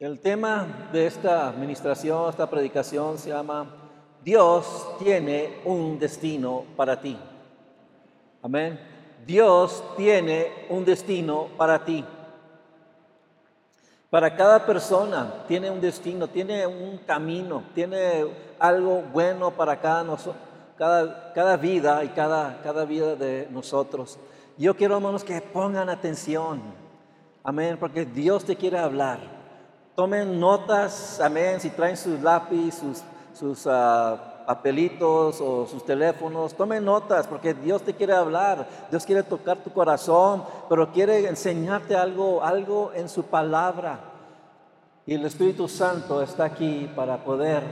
El 0.00 0.20
tema 0.20 0.88
de 0.92 1.08
esta 1.08 1.48
administración, 1.48 2.30
esta 2.30 2.48
predicación 2.48 3.18
se 3.18 3.30
llama 3.30 3.66
Dios 4.22 4.94
tiene 5.00 5.56
un 5.64 5.98
destino 5.98 6.62
para 6.76 7.00
ti. 7.00 7.18
Amén. 8.40 8.78
Dios 9.26 9.82
tiene 9.96 10.52
un 10.68 10.84
destino 10.84 11.48
para 11.56 11.84
ti. 11.84 12.04
Para 14.08 14.36
cada 14.36 14.64
persona 14.64 15.44
tiene 15.48 15.68
un 15.68 15.80
destino, 15.80 16.28
tiene 16.28 16.64
un 16.64 16.98
camino, 16.98 17.64
tiene 17.74 18.24
algo 18.60 19.02
bueno 19.12 19.50
para 19.50 19.80
cada, 19.80 20.16
cada, 20.76 21.32
cada 21.32 21.56
vida 21.56 22.04
y 22.04 22.10
cada, 22.10 22.62
cada 22.62 22.84
vida 22.84 23.16
de 23.16 23.48
nosotros. 23.50 24.16
Yo 24.56 24.76
quiero, 24.76 24.94
hermanos, 24.94 25.24
que 25.24 25.40
pongan 25.40 25.88
atención. 25.88 26.62
Amén, 27.42 27.76
porque 27.80 28.04
Dios 28.04 28.44
te 28.44 28.54
quiere 28.54 28.78
hablar. 28.78 29.37
Tomen 29.98 30.38
notas, 30.38 31.18
amén, 31.20 31.58
si 31.58 31.70
traen 31.70 31.96
sus 31.96 32.22
lápiz, 32.22 32.70
sus, 32.74 33.02
sus 33.34 33.66
ah, 33.66 34.44
papelitos 34.46 35.40
o 35.40 35.66
sus 35.66 35.84
teléfonos, 35.84 36.54
tomen 36.54 36.84
notas 36.84 37.26
porque 37.26 37.52
Dios 37.52 37.82
te 37.82 37.92
quiere 37.92 38.12
hablar, 38.12 38.64
Dios 38.92 39.04
quiere 39.04 39.24
tocar 39.24 39.56
tu 39.56 39.72
corazón, 39.72 40.44
pero 40.68 40.92
quiere 40.92 41.26
enseñarte 41.26 41.96
algo, 41.96 42.44
algo 42.44 42.92
en 42.94 43.08
su 43.08 43.24
palabra. 43.24 43.98
Y 45.04 45.14
el 45.14 45.24
Espíritu 45.24 45.66
Santo 45.66 46.22
está 46.22 46.44
aquí 46.44 46.88
para 46.94 47.24
poder 47.24 47.64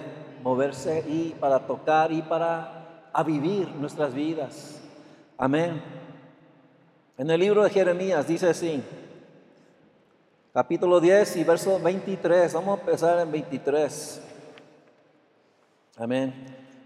moverse 0.42 1.04
y 1.06 1.28
para 1.38 1.60
tocar 1.60 2.10
y 2.10 2.22
para 2.22 3.12
vivir 3.24 3.68
nuestras 3.76 4.12
vidas. 4.12 4.80
Amén. 5.38 5.80
En 7.18 7.30
el 7.30 7.38
libro 7.38 7.62
de 7.62 7.70
Jeremías 7.70 8.26
dice 8.26 8.48
así, 8.48 8.82
capítulo 10.56 11.00
10 11.00 11.36
y 11.36 11.44
verso 11.44 11.78
23. 11.78 12.54
Vamos 12.54 12.78
a 12.78 12.80
empezar 12.80 13.18
en 13.18 13.30
23. 13.30 14.22
Amén. 15.98 16.32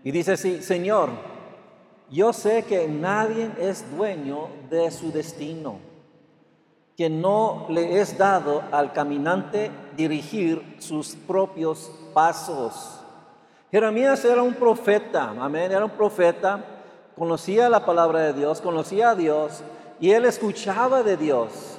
Y 0.02 0.10
dice 0.10 0.32
así, 0.32 0.60
Señor, 0.60 1.10
yo 2.10 2.32
sé 2.32 2.64
que 2.64 2.88
nadie 2.88 3.48
es 3.60 3.88
dueño 3.96 4.48
de 4.68 4.90
su 4.90 5.12
destino, 5.12 5.78
que 6.96 7.08
no 7.08 7.66
le 7.68 8.00
es 8.00 8.18
dado 8.18 8.64
al 8.72 8.92
caminante 8.92 9.70
dirigir 9.96 10.74
sus 10.80 11.14
propios 11.14 11.92
pasos. 12.12 13.05
Jeremías 13.70 14.24
era 14.24 14.42
un 14.42 14.55
profeta, 14.55 15.32
amén, 15.38 15.70
era 15.70 15.84
un 15.84 15.92
profeta, 15.92 16.58
conocía 17.16 17.68
la 17.68 17.86
palabra 17.86 18.18
de 18.18 18.32
Dios, 18.32 18.60
conocía 18.60 19.10
a 19.10 19.14
Dios 19.14 19.62
y 20.00 20.10
él 20.10 20.24
escuchaba 20.24 21.05
de 21.05 21.16
Dios. 21.16 21.69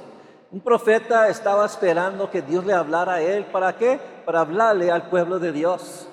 Un 0.52 0.60
profeta 0.60 1.30
estaba 1.30 1.66
esperando 1.66 2.30
que 2.30 2.42
Dios 2.42 2.66
le 2.66 2.74
hablara 2.74 3.14
a 3.14 3.22
él. 3.22 3.46
¿Para 3.46 3.78
qué? 3.78 3.98
Para 4.26 4.42
hablarle 4.42 4.92
al 4.92 5.04
pueblo 5.10 5.40
de 5.40 5.54
Dios. 5.54 6.10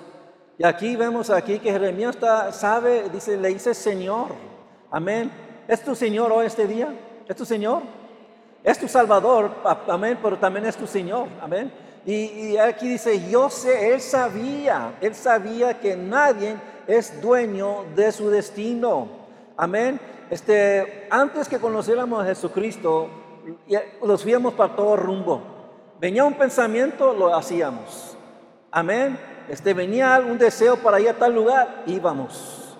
Y 0.56 0.64
aquí 0.64 0.94
vemos 0.94 1.28
aquí 1.30 1.58
que 1.58 1.72
Jeremías 1.72 2.14
está, 2.14 2.52
sabe, 2.52 3.08
dice, 3.12 3.36
le 3.36 3.48
dice 3.48 3.74
Señor. 3.74 4.28
Amén. 4.92 5.32
¿Es 5.66 5.82
tu 5.82 5.92
Señor 5.96 6.30
hoy 6.30 6.46
este 6.46 6.68
día? 6.68 6.94
¿Es 7.26 7.34
tu 7.34 7.44
Señor? 7.44 7.82
Es 8.62 8.78
tu 8.78 8.86
Salvador. 8.86 9.50
Amén. 9.88 10.16
Pero 10.22 10.38
también 10.38 10.66
es 10.66 10.76
tu 10.76 10.86
Señor. 10.86 11.26
Amén. 11.40 11.72
Y, 12.06 12.14
y 12.14 12.58
aquí 12.58 12.88
dice, 12.90 13.28
yo 13.28 13.50
sé, 13.50 13.92
él 13.92 14.00
sabía, 14.00 14.94
él 15.00 15.16
sabía 15.16 15.80
que 15.80 15.96
nadie 15.96 16.54
es 16.86 17.20
dueño 17.20 17.86
de 17.96 18.12
su 18.12 18.30
destino. 18.30 19.08
Amén. 19.56 20.00
Este, 20.30 21.08
antes 21.10 21.48
que 21.48 21.58
conociéramos 21.58 22.22
a 22.22 22.26
Jesucristo, 22.26 23.10
los 24.02 24.22
fuimos 24.22 24.54
para 24.54 24.74
todo 24.74 24.96
rumbo. 24.96 25.42
Venía 26.00 26.24
un 26.24 26.34
pensamiento, 26.34 27.12
lo 27.12 27.34
hacíamos. 27.34 28.16
Amén. 28.70 29.18
Este, 29.48 29.74
venía 29.74 30.22
un 30.24 30.38
deseo 30.38 30.76
para 30.76 31.00
ir 31.00 31.08
a 31.08 31.14
tal 31.14 31.34
lugar, 31.34 31.82
íbamos. 31.86 32.76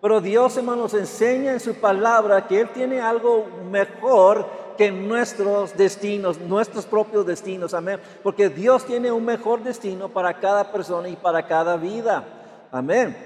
Pero 0.00 0.20
Dios, 0.20 0.56
hermanos, 0.56 0.94
enseña 0.94 1.52
en 1.52 1.60
su 1.60 1.74
palabra 1.74 2.46
que 2.46 2.60
Él 2.60 2.68
tiene 2.70 3.00
algo 3.00 3.46
mejor 3.70 4.46
que 4.76 4.90
nuestros 4.90 5.76
destinos, 5.76 6.38
nuestros 6.40 6.86
propios 6.86 7.26
destinos. 7.26 7.74
Amén. 7.74 8.00
Porque 8.22 8.48
Dios 8.48 8.84
tiene 8.84 9.10
un 9.10 9.24
mejor 9.24 9.62
destino 9.62 10.08
para 10.08 10.34
cada 10.40 10.70
persona 10.70 11.08
y 11.08 11.16
para 11.16 11.46
cada 11.46 11.76
vida. 11.76 12.24
Amén. 12.70 13.16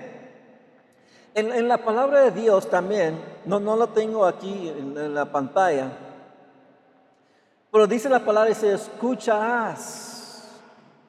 En, 1.35 1.69
la 1.69 1.79
palabra 1.79 2.23
de 2.23 2.31
Dios 2.33 2.69
también, 2.69 3.21
no, 3.45 3.61
no 3.61 3.77
lo 3.77 3.89
tengo 3.89 4.27
aquí 4.27 4.69
en 4.69 5.15
la 5.15 5.27
pantalla, 5.27 5.91
pero 7.71 7.87
dice 7.87 8.09
la 8.09 8.25
palabra, 8.25 8.49
dice, 8.49 8.73
escucharás 8.73 10.49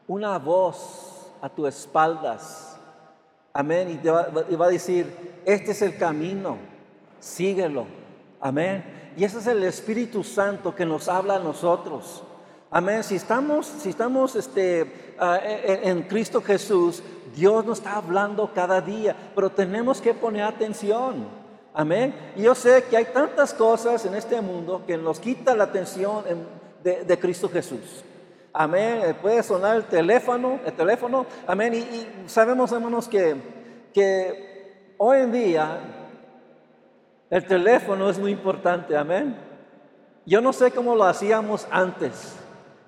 una 0.07 0.37
voz 0.37 1.31
a 1.41 1.49
tus 1.49 1.69
espaldas. 1.69 2.77
Amén. 3.53 3.91
Y, 3.91 3.95
te 3.95 4.11
va, 4.11 4.27
va, 4.29 4.65
a 4.65 4.69
decir, 4.69 5.41
este 5.45 5.71
es 5.71 5.81
el 5.81 5.97
camino, 5.97 6.57
síguelo. 7.19 7.85
Amén. 8.41 9.13
Y 9.15 9.23
ese 9.23 9.39
es 9.39 9.47
el 9.47 9.63
Espíritu 9.63 10.23
Santo 10.23 10.75
que 10.75 10.85
nos 10.85 11.07
habla 11.07 11.35
a 11.35 11.39
nosotros. 11.39 12.23
Amén. 12.71 13.03
Si 13.03 13.15
estamos, 13.15 13.65
si 13.65 13.89
estamos 13.89 14.35
este, 14.35 15.15
ah, 15.19 15.39
en 15.43 16.03
Cristo 16.03 16.41
Jesús, 16.41 17.01
Dios 17.35 17.65
nos 17.65 17.79
está 17.79 17.95
hablando 17.95 18.51
cada 18.53 18.81
día, 18.81 19.15
pero 19.33 19.49
tenemos 19.49 20.01
que 20.01 20.13
poner 20.13 20.43
atención. 20.43 21.38
Amén. 21.73 22.13
Y 22.35 22.43
yo 22.43 22.55
sé 22.55 22.83
que 22.89 22.97
hay 22.97 23.05
tantas 23.05 23.53
cosas 23.53 24.05
en 24.05 24.15
este 24.15 24.41
mundo 24.41 24.83
que 24.85 24.97
nos 24.97 25.19
quita 25.19 25.55
la 25.55 25.65
atención 25.65 26.23
de, 26.83 27.19
Cristo 27.19 27.49
Jesús. 27.49 28.03
Amén. 28.51 29.01
Eh, 29.03 29.13
puede 29.13 29.43
sonar 29.43 29.75
el 29.75 29.83
teléfono, 29.83 30.59
el 30.65 30.73
teléfono. 30.73 31.25
Amén. 31.45 31.73
Y, 31.75 32.29
sabemos, 32.29 32.71
hermanos, 32.71 33.07
que, 33.07 33.35
que 33.93 34.93
hoy 34.97 35.19
en 35.19 35.31
día 35.31 35.79
el 37.29 37.45
teléfono 37.45 38.09
es 38.09 38.17
muy 38.17 38.31
importante. 38.31 38.97
Amén. 38.97 39.37
Yo 40.25 40.41
no 40.41 40.51
sé 40.51 40.71
cómo 40.71 40.95
lo 40.95 41.03
hacíamos 41.03 41.67
antes. 41.69 42.35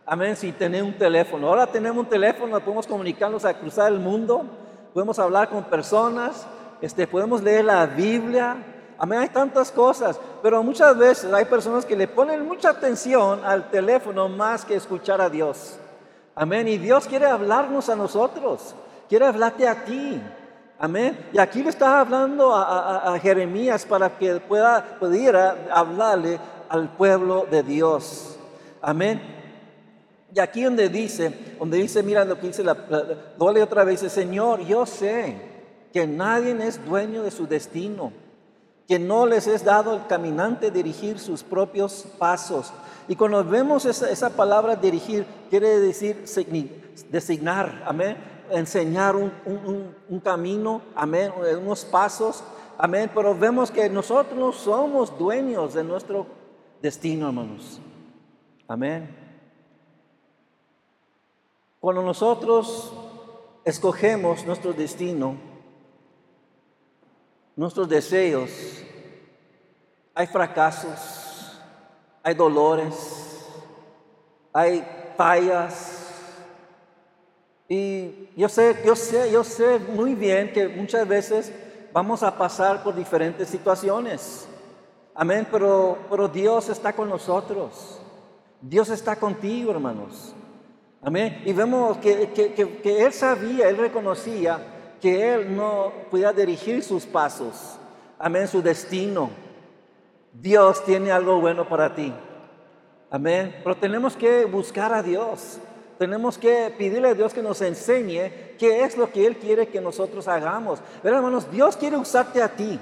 Amén. 0.06 0.36
Si 0.36 0.52
tenía 0.52 0.84
un 0.84 0.98
teléfono. 0.98 1.48
Ahora 1.48 1.68
tenemos 1.68 2.00
un 2.00 2.10
teléfono, 2.10 2.60
podemos 2.60 2.88
comunicarnos 2.88 3.46
a 3.46 3.54
cruzar 3.54 3.92
el 3.92 4.00
mundo. 4.00 4.44
Podemos 4.94 5.20
hablar 5.20 5.50
con 5.50 5.64
personas. 5.66 6.48
Este, 6.82 7.06
podemos 7.06 7.44
leer 7.44 7.66
la 7.66 7.86
Biblia. 7.86 8.58
Amén, 8.98 9.20
hay 9.20 9.30
tantas 9.30 9.72
cosas, 9.72 10.20
pero 10.42 10.62
muchas 10.64 10.98
veces 10.98 11.32
hay 11.32 11.46
personas 11.46 11.86
que 11.86 11.96
le 11.96 12.08
ponen 12.08 12.46
mucha 12.46 12.70
atención 12.70 13.44
al 13.46 13.70
teléfono 13.70 14.28
más 14.28 14.66
que 14.66 14.76
escuchar 14.76 15.22
a 15.22 15.30
Dios. 15.30 15.78
Amén, 16.36 16.68
y 16.68 16.78
Dios 16.78 17.08
quiere 17.08 17.28
hablarnos 17.28 17.90
a 17.90 17.96
nosotros, 17.96 18.76
quiere 19.08 19.26
hablarte 19.26 19.68
a 19.68 19.86
ti. 19.86 20.22
Amén. 20.80 21.30
Y 21.32 21.38
aquí 21.38 21.62
le 21.62 21.70
está 21.70 22.00
hablando 22.00 22.56
a, 22.56 23.16
Jeremías 23.22 23.86
para 23.86 24.18
que 24.18 24.40
pueda, 24.40 24.98
pudiera 25.00 25.68
hablarle 25.72 26.40
al 26.70 26.90
pueblo 26.90 27.46
de 27.50 27.62
Dios. 27.62 28.40
Amén. 28.82 29.22
Y 30.34 30.40
aquí 30.40 30.64
donde 30.64 30.90
dice, 30.90 31.56
donde 31.60 31.78
dice, 31.78 32.02
mira 32.02 32.26
lo 32.26 32.40
que 32.40 32.48
dice, 32.48 32.64
la, 32.64 32.76
la, 32.90 33.64
otra 33.64 33.84
vez, 33.84 34.02
dice, 34.02 34.10
Señor, 34.10 34.62
yo 34.62 34.88
sé 34.88 35.51
que 35.94 36.08
nadie 36.08 36.52
es 36.66 36.84
dueño 36.86 37.24
de 37.24 37.32
su 37.32 37.48
destino 37.48 38.12
que 38.92 39.00
no 39.00 39.26
les 39.26 39.48
es 39.48 39.64
dado 39.64 39.94
al 39.94 40.08
caminante 40.08 40.70
dirigir 40.70 41.18
sus 41.18 41.44
propios 41.44 42.06
pasos. 42.18 42.74
Y 43.08 43.16
cuando 43.16 43.42
vemos 43.42 43.86
esa, 43.86 44.30
palabra 44.32 44.76
dirigir, 44.76 45.26
quiere 45.50 45.80
decir 45.80 46.26
designar, 47.10 47.84
amén, 47.86 48.18
enseñar 48.50 49.16
un, 49.16 49.32
un, 50.10 50.20
camino, 50.20 50.82
amén, 50.94 51.32
unos 51.64 51.86
pasos, 51.86 52.44
amén, 52.78 53.10
pero 53.16 53.34
vemos 53.34 53.72
que 53.72 53.90
nosotros 53.90 54.38
no 54.38 54.52
somos 54.52 55.18
dueños 55.18 55.74
de 55.74 55.86
nuestro 55.86 56.26
destino, 56.82 57.28
hermanos. 57.28 57.80
Amén. 58.68 59.10
Cuando 61.80 62.04
nosotros 62.04 62.92
escogemos 63.64 64.46
nuestro 64.46 64.74
destino, 64.74 65.51
nuestros 67.62 67.88
deseos, 67.88 68.50
hay 70.16 70.26
fracasos, 70.26 71.62
hay 72.24 72.34
dolores, 72.34 73.46
hay 74.52 74.84
fallas. 75.16 76.12
Y 77.70 78.30
yo 78.36 78.50
sé, 78.50 78.82
yo 78.84 78.96
sé, 78.96 79.32
yo 79.32 79.44
sé 79.44 79.78
muy 79.78 80.16
bien 80.16 80.52
que 80.52 80.68
muchas 80.70 81.08
veces 81.08 81.54
vamos 81.94 82.24
a 82.24 82.36
pasar 82.36 82.82
por 82.82 82.96
diferentes 82.96 83.48
situaciones. 83.48 84.48
Amén, 85.14 85.48
pero, 85.52 86.00
pero 86.10 86.28
Dios 86.28 86.68
está 86.68 86.94
con 86.94 87.10
nosotros. 87.10 88.02
Dios 88.60 88.90
está 88.90 89.16
contigo, 89.18 89.70
hermanos. 89.70 90.34
Amén. 91.00 91.44
Y 91.46 91.54
vemos 91.54 92.00
que, 92.00 92.32
que, 92.32 92.54
que 92.54 93.06
Él 93.06 93.14
sabía, 93.14 93.70
Él 93.70 93.78
reconocía 93.78 94.81
que 95.02 95.34
Él 95.34 95.56
no 95.56 95.92
pueda 96.10 96.32
dirigir 96.32 96.84
sus 96.84 97.06
pasos, 97.06 97.78
amén, 98.20 98.48
su 98.48 98.62
destino. 98.62 99.30
Dios 100.34 100.84
tiene 100.86 101.12
algo 101.12 101.42
bueno 101.42 101.68
para 101.68 101.94
ti. 101.94 102.14
Amén. 103.10 103.54
Pero 103.62 103.76
tenemos 103.76 104.16
que 104.16 104.46
buscar 104.46 104.94
a 104.94 105.04
Dios. 105.04 105.60
tenemos 105.98 106.36
que 106.36 106.74
pedirle 106.76 107.10
a 107.10 107.14
Dios 107.14 107.32
que 107.32 107.44
nos 107.44 107.62
enseñe 107.62 108.56
qué 108.58 108.84
es 108.84 108.98
lo 108.98 109.12
que 109.12 109.28
Él 109.28 109.38
quiere 109.38 109.68
que 109.68 109.80
nosotros 109.80 110.28
hagamos. 110.28 110.80
Pero 111.04 111.18
hermanos, 111.18 111.52
Dios 111.52 111.78
quiere 111.78 111.96
usarte 111.96 112.42
a 112.42 112.50
ti. 112.50 112.80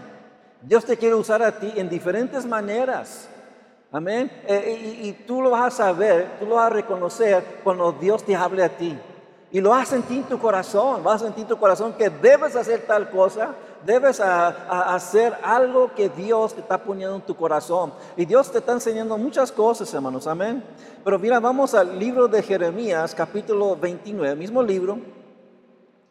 Dios 0.62 0.86
te 0.86 0.96
quiere 0.96 1.16
usar 1.16 1.44
a 1.44 1.60
ti 1.60 1.74
en 1.76 1.90
diferentes 1.90 2.46
maneras. 2.46 3.28
Amén. 3.92 4.32
Eh, 4.48 5.00
y, 5.02 5.10
y, 5.10 5.12
tú 5.14 5.42
lo 5.42 5.50
vas 5.50 5.74
a 5.74 5.86
saber, 5.86 6.38
tú 6.40 6.46
lo 6.46 6.56
vas 6.56 6.68
a 6.68 6.76
reconocer 6.76 7.44
cuando 7.64 7.92
Dios 7.92 8.24
te 8.24 8.36
hable 8.36 8.64
a 8.64 8.70
ti. 8.70 8.98
Y 9.52 9.62
lo 9.62 9.72
vas 9.72 9.88
a 9.88 9.92
sentir 9.96 10.20
en 10.20 10.24
tu 10.26 10.38
corazón, 10.38 11.04
vas 11.04 11.22
a 11.22 11.26
sentir 11.26 11.44
en 11.44 11.48
tu 11.48 11.58
corazón 11.58 11.94
que 11.94 12.10
debes 12.10 12.56
hacer 12.56 12.86
tal 12.86 13.10
cosa, 13.10 13.56
debes 13.84 14.20
hacer 14.20 15.36
algo 15.42 15.92
que 15.96 16.10
Dios 16.10 16.54
te 16.54 16.62
está 16.62 16.78
poniendo 16.78 17.16
en 17.16 17.22
tu 17.22 17.36
corazón. 17.36 17.92
Y 18.16 18.26
Dios 18.26 18.52
te 18.52 18.60
está 18.60 18.74
enseñando 18.74 19.18
muchas 19.18 19.52
cosas, 19.52 19.92
hermanos, 19.92 20.28
amén. 20.28 20.64
Pero 21.04 21.18
mira, 21.18 21.40
vamos 21.40 21.74
al 21.74 21.98
libro 21.98 22.28
de 22.28 22.44
Jeremías, 22.44 23.16
capítulo 23.16 23.76
29, 23.76 24.36
mismo 24.36 24.62
libro, 24.62 25.00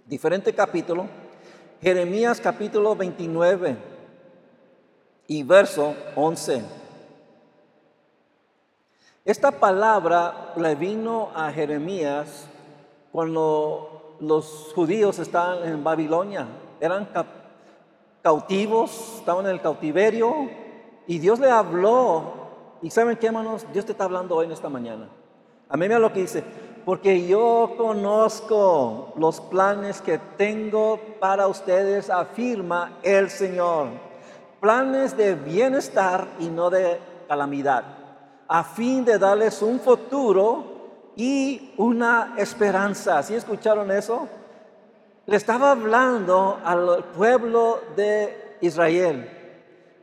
diferente 0.06 0.52
capítulo. 0.52 1.06
Jeremías 1.80 2.40
capítulo 2.40 2.96
29 2.96 3.76
y 5.28 5.44
verso 5.44 5.94
11. 6.16 6.64
Esta 9.24 9.52
palabra 9.52 10.54
le 10.56 10.74
vino 10.74 11.30
a 11.36 11.52
Jeremías 11.52 12.48
cuando 13.12 14.16
los 14.20 14.72
judíos 14.74 15.18
estaban 15.18 15.66
en 15.66 15.82
Babilonia, 15.82 16.46
eran 16.80 17.08
cautivos, 18.22 19.16
estaban 19.18 19.46
en 19.46 19.52
el 19.52 19.60
cautiverio 19.60 20.48
y 21.06 21.18
Dios 21.18 21.38
le 21.38 21.50
habló. 21.50 22.22
¿Y 22.82 22.90
saben 22.90 23.16
qué, 23.16 23.26
hermanos? 23.26 23.66
Dios 23.72 23.84
te 23.84 23.92
está 23.92 24.04
hablando 24.04 24.36
hoy 24.36 24.46
en 24.46 24.52
esta 24.52 24.68
mañana. 24.68 25.08
A 25.68 25.76
mí 25.76 25.86
mira 25.86 25.98
lo 25.98 26.12
que 26.12 26.20
dice, 26.20 26.42
porque 26.84 27.26
yo 27.26 27.74
conozco 27.76 29.12
los 29.16 29.40
planes 29.40 30.00
que 30.00 30.18
tengo 30.36 30.98
para 31.20 31.46
ustedes, 31.46 32.08
afirma 32.08 32.98
el 33.02 33.28
Señor. 33.30 33.88
Planes 34.60 35.16
de 35.16 35.34
bienestar 35.34 36.26
y 36.40 36.46
no 36.46 36.70
de 36.70 36.98
calamidad, 37.28 37.84
a 38.48 38.64
fin 38.64 39.04
de 39.04 39.18
darles 39.18 39.60
un 39.60 39.78
futuro 39.78 40.77
y 41.18 41.74
una 41.76 42.34
esperanza. 42.38 43.22
¿Sí 43.24 43.34
escucharon 43.34 43.90
eso? 43.90 44.28
Le 45.26 45.36
estaba 45.36 45.72
hablando 45.72 46.60
al 46.64 47.04
pueblo 47.16 47.80
de 47.96 48.56
Israel. 48.60 49.28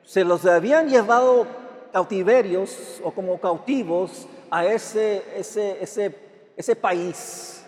Se 0.03 0.25
los 0.25 0.45
habían 0.45 0.89
llevado 0.89 1.47
cautiverios 1.93 2.99
o 3.01 3.11
como 3.11 3.39
cautivos 3.39 4.27
a 4.51 4.65
ese, 4.65 5.23
ese, 5.37 5.81
ese, 5.81 6.15
ese 6.57 6.75
país. 6.75 7.65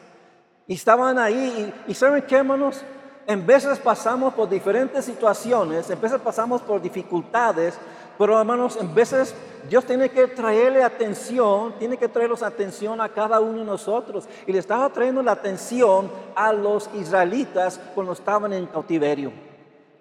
Y 0.68 0.74
estaban 0.74 1.18
ahí. 1.18 1.74
Y, 1.88 1.94
¿saben 1.94 2.24
qué, 2.24 2.36
hermanos? 2.36 2.84
En 3.26 3.46
veces 3.46 3.80
pasamos 3.80 4.34
por 4.34 4.50
diferentes 4.50 5.06
situaciones, 5.06 5.90
en 5.90 6.00
veces 6.02 6.20
pasamos 6.20 6.62
por 6.62 6.82
dificultades, 6.82 7.78
pero 8.18 8.40
hermanos, 8.40 8.78
en 8.80 8.94
veces 8.96 9.36
Dios 9.70 9.86
tiene 9.86 10.10
que 10.10 10.28
traerle 10.28 10.84
atención, 10.84 11.74
tiene 11.78 11.98
que 11.98 12.08
traerlos 12.08 12.42
atención 12.42 13.00
a 13.02 13.10
cada 13.10 13.40
uno 13.40 13.60
de 13.60 13.66
nosotros. 13.66 14.28
Y 14.46 14.54
le 14.54 14.60
estaba 14.60 14.90
trayendo 14.90 15.22
la 15.22 15.34
atención 15.34 16.10
a 16.36 16.54
los 16.54 16.90
israelitas 16.96 17.80
cuando 17.94 18.14
estaban 18.14 18.54
en 18.54 18.66
cautiverio. 18.68 19.32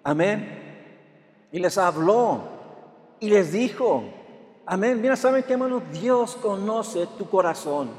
Amén. 0.03 1.47
Y 1.51 1.59
les 1.59 1.77
habló 1.77 2.41
y 3.19 3.29
les 3.29 3.51
dijo, 3.51 4.03
amén. 4.65 5.01
Mira, 5.01 5.15
¿saben 5.15 5.43
qué, 5.43 5.53
hermanos? 5.53 5.83
Dios 5.91 6.35
conoce 6.41 7.07
tu 7.17 7.29
corazón. 7.29 7.89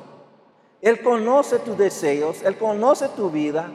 Él 0.80 1.02
conoce 1.02 1.58
tus 1.58 1.76
deseos, 1.76 2.42
Él 2.42 2.56
conoce 2.56 3.08
tu 3.10 3.30
vida. 3.30 3.70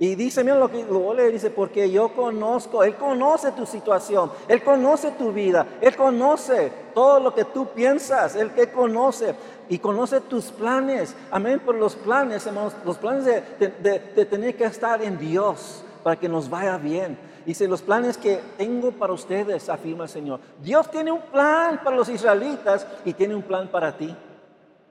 Y 0.00 0.14
dice, 0.14 0.42
mira 0.42 0.56
lo 0.56 0.70
que 0.70 0.82
lo 0.82 1.12
le 1.12 1.30
dice, 1.30 1.50
porque 1.50 1.90
yo 1.90 2.08
conozco, 2.14 2.82
Él 2.82 2.94
conoce 2.94 3.52
tu 3.52 3.66
situación, 3.66 4.32
Él 4.48 4.64
conoce 4.64 5.10
tu 5.10 5.30
vida, 5.30 5.66
Él 5.78 5.94
conoce 5.94 6.72
todo 6.94 7.20
lo 7.20 7.34
que 7.34 7.44
tú 7.44 7.66
piensas, 7.66 8.34
Él 8.34 8.50
que 8.52 8.72
conoce 8.72 9.34
y 9.68 9.78
conoce 9.78 10.22
tus 10.22 10.46
planes. 10.46 11.14
Amén, 11.30 11.60
por 11.60 11.74
los 11.74 11.96
planes, 11.96 12.46
hermanos, 12.46 12.72
los 12.82 12.96
planes 12.96 13.26
de, 13.26 14.00
de 14.14 14.24
tener 14.24 14.56
que 14.56 14.64
estar 14.64 15.02
en 15.02 15.18
Dios 15.18 15.84
para 16.02 16.16
que 16.16 16.30
nos 16.30 16.48
vaya 16.48 16.78
bien. 16.78 17.18
Dice, 17.44 17.68
los 17.68 17.82
planes 17.82 18.16
que 18.16 18.40
tengo 18.56 18.92
para 18.92 19.12
ustedes, 19.12 19.68
afirma 19.68 20.04
el 20.04 20.10
Señor. 20.10 20.40
Dios 20.62 20.90
tiene 20.90 21.12
un 21.12 21.20
plan 21.20 21.78
para 21.84 21.96
los 21.96 22.08
israelitas 22.08 22.86
y 23.04 23.12
tiene 23.12 23.34
un 23.34 23.42
plan 23.42 23.68
para 23.68 23.94
ti. 23.94 24.16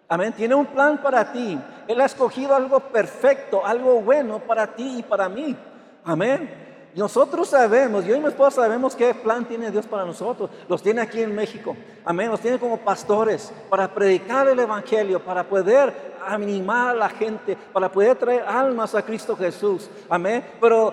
Amén. 0.09 0.33
Tiene 0.33 0.55
un 0.55 0.65
plan 0.65 0.97
para 0.97 1.31
ti. 1.31 1.59
Él 1.87 2.01
ha 2.01 2.05
escogido 2.05 2.55
algo 2.55 2.79
perfecto, 2.79 3.63
algo 3.63 4.01
bueno 4.01 4.39
para 4.39 4.65
ti 4.67 4.97
y 4.99 5.03
para 5.03 5.29
mí. 5.29 5.55
Amén. 6.03 6.67
Nosotros 6.95 7.49
sabemos, 7.49 8.03
yo 8.03 8.15
y 8.15 8.19
mi 8.19 8.27
esposa 8.27 8.63
sabemos 8.63 8.95
qué 8.95 9.13
plan 9.13 9.45
tiene 9.45 9.69
Dios 9.69 9.85
para 9.85 10.05
nosotros. 10.05 10.49
Los 10.67 10.81
tiene 10.81 11.01
aquí 11.01 11.21
en 11.21 11.35
México. 11.35 11.75
Amén. 12.03 12.31
Los 12.31 12.39
tiene 12.39 12.57
como 12.57 12.77
pastores 12.77 13.53
para 13.69 13.87
predicar 13.93 14.47
el 14.47 14.59
Evangelio, 14.59 15.23
para 15.23 15.43
poder 15.43 15.93
animar 16.25 16.89
a 16.89 16.93
la 16.95 17.09
gente, 17.09 17.55
para 17.71 17.91
poder 17.91 18.17
traer 18.17 18.43
almas 18.47 18.95
a 18.95 19.03
Cristo 19.03 19.37
Jesús. 19.37 19.89
Amén. 20.09 20.43
Pero, 20.59 20.91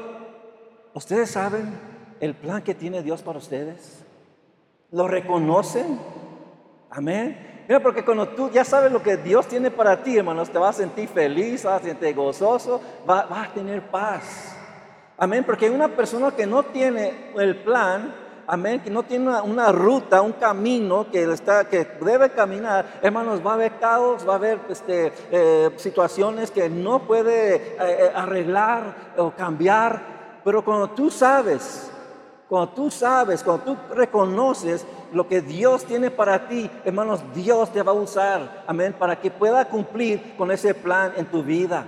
¿ustedes 0.92 1.30
saben 1.30 1.72
el 2.20 2.34
plan 2.34 2.62
que 2.62 2.74
tiene 2.74 3.02
Dios 3.02 3.22
para 3.22 3.38
ustedes? 3.38 4.04
¿Lo 4.90 5.08
reconocen? 5.08 5.98
Amén. 6.90 7.55
Mira, 7.68 7.80
porque 7.80 8.04
cuando 8.04 8.28
tú 8.28 8.48
ya 8.50 8.64
sabes 8.64 8.92
lo 8.92 9.02
que 9.02 9.16
Dios 9.16 9.48
tiene 9.48 9.72
para 9.72 10.00
ti, 10.02 10.16
hermanos, 10.16 10.50
te 10.50 10.58
vas 10.58 10.76
a 10.76 10.82
sentir 10.82 11.08
feliz, 11.08 11.64
vas 11.64 11.80
a 11.80 11.84
sentir 11.84 12.14
gozoso, 12.14 12.80
vas, 13.04 13.26
a 13.28 13.52
tener 13.52 13.82
paz. 13.90 14.54
Amén, 15.18 15.42
porque 15.44 15.68
una 15.68 15.88
persona 15.88 16.30
que 16.30 16.46
no 16.46 16.62
tiene 16.62 17.32
el 17.36 17.56
plan, 17.56 18.14
amén, 18.46 18.80
que 18.80 18.90
no 18.90 19.02
tiene 19.02 19.40
una, 19.40 19.72
ruta, 19.72 20.22
un 20.22 20.34
camino 20.34 21.10
que, 21.10 21.24
está, 21.24 21.68
que 21.68 21.84
debe 22.00 22.30
caminar, 22.30 23.00
hermanos, 23.02 23.44
va 23.44 23.52
a 23.52 23.54
haber 23.54 23.72
caos, 23.80 24.28
va 24.28 24.34
a 24.34 24.36
haber 24.36 24.60
este, 24.68 25.12
eh, 25.32 25.70
situaciones 25.76 26.52
que 26.52 26.68
no 26.68 27.00
puede 27.00 27.56
eh, 27.56 27.72
eh, 27.80 28.12
arreglar 28.14 29.12
o 29.16 29.32
cambiar, 29.32 30.40
pero 30.44 30.64
cuando 30.64 30.90
tú 30.90 31.10
sabes, 31.10 31.90
cuando 32.48 32.72
tú 32.72 32.90
sabes, 32.90 33.42
cuando 33.42 33.64
tú 33.64 33.94
reconoces 33.94 34.86
lo 35.12 35.26
que 35.26 35.40
Dios 35.40 35.84
tiene 35.84 36.10
para 36.10 36.46
ti, 36.48 36.70
hermanos, 36.84 37.20
Dios 37.34 37.72
te 37.72 37.82
va 37.82 37.90
a 37.90 37.96
usar, 37.96 38.64
amén, 38.66 38.94
para 38.96 39.20
que 39.20 39.30
pueda 39.30 39.64
cumplir 39.64 40.36
con 40.36 40.50
ese 40.52 40.72
plan 40.72 41.12
en 41.16 41.26
tu 41.26 41.42
vida. 41.42 41.84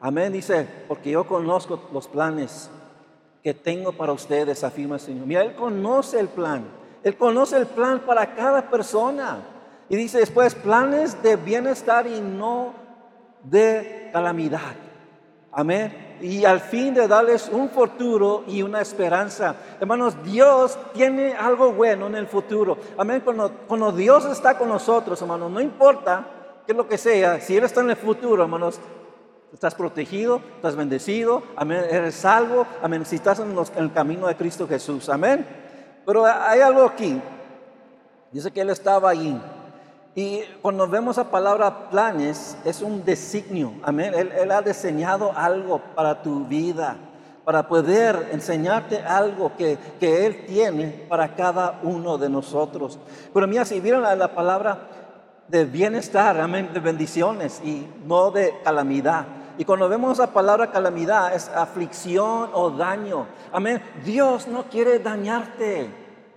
Amén, 0.00 0.32
dice, 0.32 0.68
porque 0.86 1.10
yo 1.10 1.26
conozco 1.26 1.88
los 1.92 2.06
planes 2.06 2.70
que 3.42 3.54
tengo 3.54 3.92
para 3.92 4.12
ustedes, 4.12 4.62
afirma 4.62 4.96
el 4.96 5.00
Señor. 5.00 5.26
Mira, 5.26 5.42
Él 5.42 5.56
conoce 5.56 6.20
el 6.20 6.28
plan, 6.28 6.64
Él 7.02 7.16
conoce 7.16 7.56
el 7.56 7.66
plan 7.66 8.00
para 8.00 8.34
cada 8.34 8.70
persona. 8.70 9.42
Y 9.88 9.96
dice 9.96 10.18
después, 10.18 10.54
planes 10.54 11.20
de 11.22 11.34
bienestar 11.34 12.06
y 12.06 12.20
no 12.20 12.72
de 13.42 14.10
calamidad. 14.12 14.76
Amén 15.50 16.07
y 16.20 16.44
al 16.44 16.60
fin 16.60 16.94
de 16.94 17.06
darles 17.06 17.48
un 17.52 17.68
futuro 17.70 18.44
y 18.46 18.62
una 18.62 18.80
esperanza. 18.80 19.54
Hermanos, 19.80 20.14
Dios 20.24 20.78
tiene 20.92 21.34
algo 21.34 21.72
bueno 21.72 22.06
en 22.06 22.16
el 22.16 22.26
futuro. 22.26 22.78
Amén. 22.96 23.22
Cuando, 23.24 23.92
Dios 23.92 24.24
está 24.24 24.58
con 24.58 24.68
nosotros, 24.68 25.20
hermanos, 25.20 25.50
no 25.50 25.60
importa 25.60 26.26
qué 26.66 26.74
lo 26.74 26.88
que 26.88 26.98
sea, 26.98 27.40
si 27.40 27.56
Él 27.56 27.64
está 27.64 27.80
en 27.80 27.90
el 27.90 27.96
futuro, 27.96 28.42
hermanos, 28.42 28.80
estás 29.52 29.74
protegido, 29.74 30.40
estás 30.56 30.76
bendecido, 30.76 31.42
eres 31.58 32.14
salvo, 32.14 32.66
amén, 32.82 33.06
si 33.06 33.16
estás 33.16 33.40
en, 33.40 33.52
en 33.52 33.84
el 33.84 33.92
camino 33.92 34.26
de 34.26 34.36
Cristo 34.36 34.68
Jesús, 34.68 35.08
amén. 35.08 35.46
Pero 36.04 36.24
hay 36.26 36.60
algo 36.60 36.84
aquí. 36.84 37.20
Dice 38.30 38.50
que 38.50 38.60
Él 38.60 38.70
estaba 38.70 39.10
ahí. 39.10 39.40
Y 40.14 40.40
cuando 40.62 40.88
vemos 40.88 41.16
la 41.16 41.30
palabra 41.30 41.90
planes, 41.90 42.56
es 42.64 42.82
un 42.82 43.04
designio. 43.04 43.74
Amén. 43.82 44.12
Él, 44.14 44.50
ha 44.50 44.62
diseñado 44.62 45.32
algo 45.34 45.80
para 45.94 46.22
tu 46.22 46.44
vida, 46.46 46.96
para 47.44 47.68
poder 47.68 48.30
enseñarte 48.32 49.00
algo 49.00 49.52
que, 49.56 49.78
Él 50.00 50.44
tiene 50.46 51.06
para 51.08 51.34
cada 51.36 51.78
uno 51.82 52.18
de 52.18 52.28
nosotros. 52.28 52.98
Pero 53.32 53.46
mira, 53.46 53.64
si 53.64 53.80
vieron 53.80 54.02
la, 54.02 54.16
la 54.16 54.34
palabra 54.34 54.88
de 55.46 55.64
bienestar, 55.64 56.40
amén, 56.40 56.70
de 56.72 56.80
bendiciones 56.80 57.60
y 57.64 57.86
no 58.04 58.30
de 58.30 58.54
calamidad. 58.64 59.24
Y 59.58 59.64
cuando 59.64 59.88
vemos 59.88 60.18
la 60.18 60.28
palabra 60.28 60.70
calamidad, 60.70 61.34
es 61.34 61.48
aflicción 61.48 62.50
o 62.52 62.70
daño. 62.70 63.26
Amén. 63.52 63.82
Dios 64.04 64.46
no 64.46 64.64
quiere 64.64 65.00
dañarte. 65.00 65.90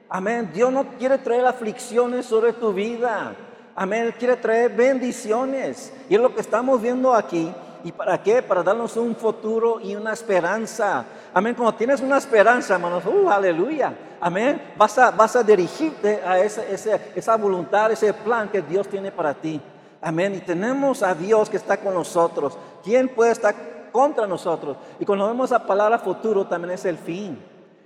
Amén. 0.09 0.49
Dios 0.51 0.73
no 0.73 0.85
quiere 0.97 1.19
traer 1.19 1.45
aflicciones 1.45 2.25
sobre 2.25 2.53
tu 2.53 2.73
vida. 2.73 3.35
Amén. 3.75 4.05
Él 4.05 4.13
quiere 4.13 4.35
traer 4.35 4.75
bendiciones. 4.75 5.93
Y 6.09 6.15
es 6.15 6.21
lo 6.21 6.33
que 6.33 6.41
estamos 6.41 6.81
viendo 6.81 7.13
aquí. 7.13 7.51
¿Y 7.83 7.91
para 7.91 8.21
qué? 8.21 8.41
Para 8.41 8.61
darnos 8.63 8.95
un 8.97 9.15
futuro 9.15 9.79
y 9.81 9.95
una 9.95 10.13
esperanza. 10.13 11.05
Amén. 11.33 11.55
Cuando 11.55 11.75
tienes 11.75 12.01
una 12.01 12.17
esperanza, 12.17 12.75
hermanos, 12.75 13.03
uh, 13.05 13.29
aleluya. 13.29 13.93
Amén. 14.19 14.61
Vas 14.77 14.97
a, 14.97 15.11
vas 15.11 15.35
a 15.35 15.43
dirigirte 15.43 16.21
a 16.25 16.39
esa, 16.39 16.63
esa, 16.65 16.99
esa 17.15 17.35
voluntad, 17.37 17.91
ese 17.91 18.13
plan 18.13 18.49
que 18.49 18.61
Dios 18.61 18.87
tiene 18.87 19.11
para 19.11 19.33
ti. 19.33 19.59
Amén. 20.01 20.35
Y 20.35 20.39
tenemos 20.39 21.01
a 21.01 21.15
Dios 21.15 21.49
que 21.49 21.57
está 21.57 21.77
con 21.77 21.93
nosotros. 21.93 22.57
¿Quién 22.83 23.09
puede 23.09 23.31
estar 23.31 23.55
contra 23.91 24.27
nosotros? 24.27 24.77
Y 24.99 25.05
cuando 25.05 25.27
vemos 25.27 25.49
la 25.49 25.65
palabra 25.65 25.97
futuro, 25.97 26.45
también 26.45 26.73
es 26.73 26.85
el 26.85 26.97
fin. 26.97 27.41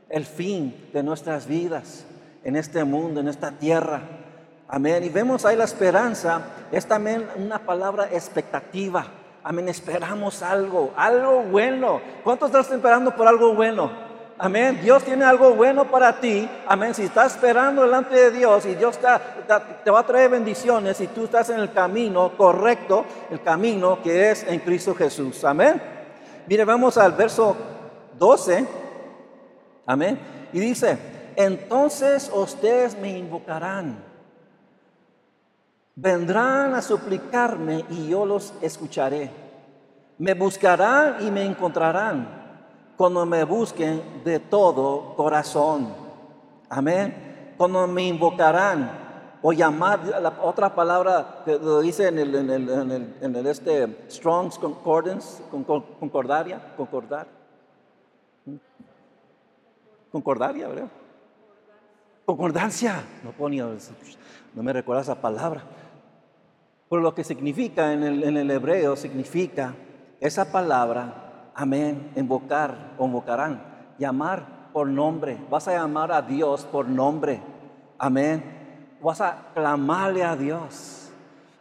El 0.09 0.25
fin 0.25 0.89
de 0.93 1.01
nuestras 1.03 1.47
vidas 1.47 2.05
en 2.43 2.55
este 2.55 2.83
mundo, 2.83 3.19
en 3.21 3.27
esta 3.27 3.51
tierra. 3.51 4.01
Amén. 4.67 5.03
Y 5.03 5.09
vemos 5.09 5.45
ahí 5.45 5.55
la 5.55 5.65
esperanza. 5.65 6.41
Es 6.71 6.85
también 6.85 7.27
una 7.35 7.59
palabra 7.59 8.09
expectativa. 8.11 9.05
Amén. 9.43 9.69
Esperamos 9.69 10.41
algo, 10.41 10.91
algo 10.95 11.43
bueno. 11.43 12.01
¿Cuántos 12.23 12.49
estás 12.49 12.71
esperando 12.71 13.15
por 13.15 13.27
algo 13.27 13.53
bueno? 13.53 13.91
Amén. 14.37 14.79
Dios 14.81 15.03
tiene 15.03 15.23
algo 15.23 15.51
bueno 15.51 15.85
para 15.85 16.19
ti. 16.19 16.49
Amén. 16.67 16.93
Si 16.93 17.03
estás 17.03 17.35
esperando 17.35 17.83
delante 17.83 18.15
de 18.15 18.31
Dios 18.31 18.65
y 18.65 18.75
Dios 18.75 18.97
te 18.97 19.91
va 19.91 19.99
a 19.99 20.05
traer 20.05 20.31
bendiciones 20.31 20.99
y 20.99 21.07
tú 21.07 21.25
estás 21.25 21.49
en 21.51 21.59
el 21.59 21.71
camino 21.71 22.35
correcto, 22.35 23.05
el 23.29 23.41
camino 23.41 24.01
que 24.01 24.31
es 24.31 24.43
en 24.43 24.59
Cristo 24.59 24.93
Jesús. 24.93 25.43
Amén. 25.45 25.81
Mire, 26.47 26.65
vamos 26.65 26.97
al 26.97 27.13
verso 27.13 27.55
12. 28.17 28.65
Amén. 29.85 30.19
Y 30.51 30.59
dice, 30.59 30.97
entonces 31.35 32.29
ustedes 32.33 32.97
me 32.97 33.17
invocarán. 33.17 34.04
Vendrán 35.95 36.73
a 36.73 36.81
suplicarme 36.81 37.85
y 37.89 38.09
yo 38.09 38.25
los 38.25 38.53
escucharé. 38.61 39.31
Me 40.17 40.33
buscarán 40.33 41.25
y 41.25 41.31
me 41.31 41.45
encontrarán 41.45 42.27
cuando 42.97 43.25
me 43.25 43.45
busquen 43.45 44.23
de 44.25 44.39
todo 44.39 45.15
corazón. 45.15 45.93
Amén. 46.69 47.53
Cuando 47.57 47.87
me 47.87 48.03
invocarán 48.03 49.05
o 49.41 49.53
llamar, 49.53 50.05
la 50.05 50.33
otra 50.41 50.73
palabra 50.75 51.43
que 51.45 51.57
lo 51.57 51.79
dice 51.79 52.07
en 52.07 52.19
el, 52.19 53.47
este 53.47 54.07
Strong's 54.09 54.57
Concordance, 54.57 55.43
concordaria, 55.49 56.73
concordar. 56.75 57.27
Concordaria, 60.11 60.67
¿verdad? 60.67 60.87
Concordancia. 62.25 63.03
No 63.23 63.31
ponía, 63.31 63.67
no 64.53 64.63
me 64.63 64.73
recuerda 64.73 65.01
esa 65.01 65.21
palabra. 65.21 65.63
Pero 66.89 67.01
lo 67.01 67.15
que 67.15 67.23
significa 67.23 67.93
en 67.93 68.03
el, 68.03 68.23
en 68.23 68.37
el 68.37 68.51
hebreo 68.51 68.95
significa 68.95 69.73
esa 70.19 70.51
palabra 70.51 71.25
Amén. 71.55 72.11
Invocar 72.17 72.93
o 72.97 73.05
invocarán. 73.05 73.63
Llamar 73.97 74.69
por 74.73 74.87
nombre. 74.87 75.39
Vas 75.49 75.69
a 75.69 75.73
llamar 75.73 76.11
a 76.11 76.21
Dios 76.21 76.65
por 76.65 76.85
nombre. 76.87 77.41
Amén. 77.97 78.97
Vas 79.01 79.21
a 79.21 79.51
clamarle 79.53 80.23
a 80.23 80.35
Dios. 80.35 81.09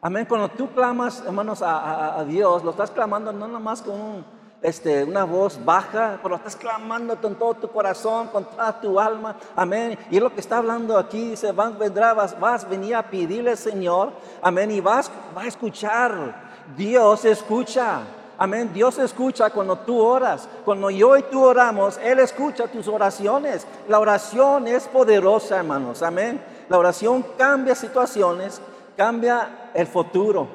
Amén. 0.00 0.26
Cuando 0.28 0.48
tú 0.48 0.68
clamas, 0.70 1.22
hermanos, 1.24 1.62
a, 1.64 2.24
Dios, 2.26 2.64
lo 2.64 2.72
estás 2.72 2.90
clamando 2.90 3.32
no 3.32 3.46
nomás 3.46 3.80
con 3.82 4.24
este, 4.64 5.04
una 5.04 5.24
voz 5.24 5.62
baja, 5.62 6.18
pero 6.22 6.36
estás 6.36 6.56
clamando 6.56 7.20
con 7.20 7.34
todo 7.34 7.52
tu 7.52 7.68
corazón, 7.68 8.28
con 8.28 8.46
toda 8.46 8.80
tu 8.80 8.98
alma. 8.98 9.36
Amén. 9.54 9.98
Y 10.10 10.16
es 10.16 10.22
lo 10.22 10.32
que 10.32 10.40
está 10.40 10.56
hablando 10.56 10.96
aquí. 10.96 11.32
Dice, 11.32 11.52
vas, 11.52 11.78
vendrá, 11.78 12.14
vas, 12.14 12.40
vas 12.40 12.64
a 12.64 12.68
venir 12.68 12.96
a 12.96 13.02
pedirle 13.02 13.50
al 13.50 13.58
Señor. 13.58 14.12
Amén. 14.40 14.70
Y 14.70 14.80
vas, 14.80 15.10
vas 15.34 15.44
a 15.44 15.48
escuchar. 15.48 16.34
Dios 16.74 17.26
escucha. 17.26 18.00
Amén. 18.38 18.70
Dios 18.72 18.98
escucha 18.98 19.50
cuando 19.50 19.76
tú 19.76 20.00
oras. 20.00 20.48
Cuando 20.64 20.88
yo 20.88 21.14
y 21.18 21.22
tú 21.24 21.44
oramos, 21.44 21.98
Él 22.02 22.18
escucha 22.20 22.66
tus 22.66 22.88
oraciones. 22.88 23.66
La 23.86 24.00
oración 24.00 24.66
es 24.66 24.88
poderosa, 24.88 25.58
hermanos. 25.58 26.02
Amén. 26.02 26.42
La 26.70 26.78
oración 26.78 27.22
cambia 27.36 27.74
situaciones, 27.74 28.62
cambia 28.96 29.70
el 29.74 29.86
futuro. 29.86 30.48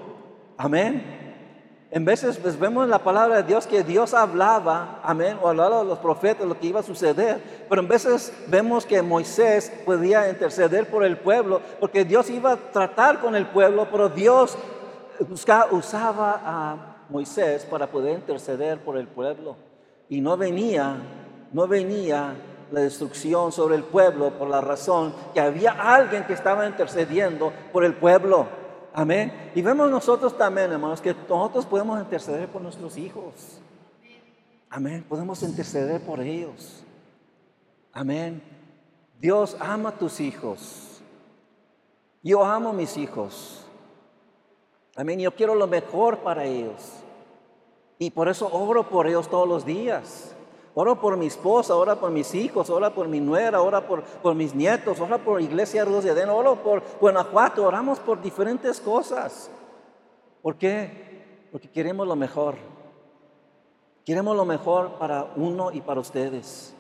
Amén. 0.58 1.19
En 1.92 2.06
veces 2.06 2.38
pues, 2.38 2.60
vemos 2.60 2.84
en 2.84 2.92
la 2.92 3.00
palabra 3.00 3.38
de 3.38 3.44
Dios 3.44 3.66
que 3.66 3.84
Dios 3.84 4.14
hablaba, 4.14 5.00
amén, 5.04 5.38
o 5.42 5.50
hablaba 5.50 5.80
de 5.80 5.86
los 5.86 5.98
profetas 5.98 6.48
lo 6.48 6.60
que 6.60 6.68
iba 6.68 6.82
a 6.82 6.84
suceder, 6.84 7.42
pero 7.68 7.82
en 7.82 7.88
veces 7.88 8.32
vemos 8.48 8.86
que 8.86 9.02
Moisés 9.02 9.72
podía 9.86 10.30
interceder 10.30 10.88
por 10.88 11.04
el 11.04 11.18
pueblo, 11.18 11.62
porque 11.80 12.06
Dios 12.06 12.30
iba 12.30 12.52
a 12.52 12.58
tratar 12.58 13.20
con 13.20 13.36
el 13.36 13.48
pueblo, 13.48 13.88
pero 13.92 14.08
Dios 14.08 14.56
usaba 15.72 16.42
a 16.46 17.06
Moisés 17.10 17.66
para 17.66 17.88
poder 17.88 18.14
interceder 18.14 18.80
por 18.80 18.96
el 18.96 19.08
pueblo. 19.08 19.56
Y 20.10 20.22
no 20.22 20.38
venía, 20.38 20.96
no 21.52 21.68
venía 21.68 22.36
la 22.72 22.82
destrucción 22.82 23.52
sobre 23.52 23.76
el 23.76 23.84
pueblo 23.84 24.30
por 24.32 24.48
la 24.48 24.62
razón 24.62 25.14
que 25.34 25.40
había 25.40 25.72
alguien 25.72 26.24
que 26.26 26.34
estaba 26.34 26.68
intercediendo 26.68 27.52
por 27.74 27.84
el 27.84 27.96
pueblo. 27.96 28.46
Amén. 28.94 29.52
Y 29.56 29.62
vemos 29.62 29.90
nosotros 29.90 30.38
también, 30.38 30.72
hermanos, 30.72 31.02
que 31.02 31.14
nosotros 31.14 31.66
podemos 31.66 32.00
interceder 32.00 32.48
por 32.48 32.62
nuestros 32.62 32.98
hijos. 32.98 33.62
Amén. 34.70 35.06
Podemos 35.08 35.42
interceder 35.44 36.02
por 36.02 36.20
ellos. 36.20 36.84
Amén. 37.92 38.42
Dios 39.20 39.58
ama 39.60 39.90
a 39.90 39.98
tus 39.98 40.20
hijos. 40.20 41.02
Yo 42.22 42.44
amo 42.44 42.70
a 42.70 42.74
mis 42.74 42.98
hijos. 42.98 43.66
Amén. 44.96 45.20
Yo 45.20 45.34
quiero 45.36 45.56
lo 45.56 45.68
mejor 45.68 46.20
para 46.20 46.46
ellos. 46.46 47.04
Y 47.98 48.12
por 48.12 48.30
eso 48.30 48.50
oro 48.52 48.90
por 48.90 49.08
ellos 49.08 49.30
todos 49.30 49.48
los 49.48 49.66
días. 49.66 50.36
Oro 50.76 51.00
por 51.00 51.18
mi 51.18 51.28
esposa, 51.28 51.76
oro 51.76 52.00
por 52.00 52.12
mis 52.12 52.34
hijos, 52.36 52.70
oro 52.70 52.94
por 52.94 53.08
mi 53.08 53.20
nuera, 53.20 53.62
oro 53.62 53.84
por, 54.22 54.36
mis 54.36 54.54
nietos, 54.54 55.00
oro 55.00 55.18
por 55.20 55.42
Iglesia 55.42 55.84
Luz 55.84 56.04
de 56.04 56.12
Adén, 56.12 56.30
oro 56.30 56.56
por 56.58 56.84
Guanajuato, 57.02 57.66
oramos 57.66 58.00
por 58.00 58.22
diferentes 58.22 58.80
cosas. 58.80 59.50
¿Por 60.42 60.56
qué? 60.56 61.48
Porque 61.52 61.70
queremos 61.70 62.08
lo 62.08 62.16
mejor. 62.16 62.56
Queremos 64.06 64.36
lo 64.36 64.46
mejor 64.46 64.94
para 64.94 65.34
uno 65.36 65.72
y 65.72 65.82
para 65.82 66.00
ustedes. 66.00 66.74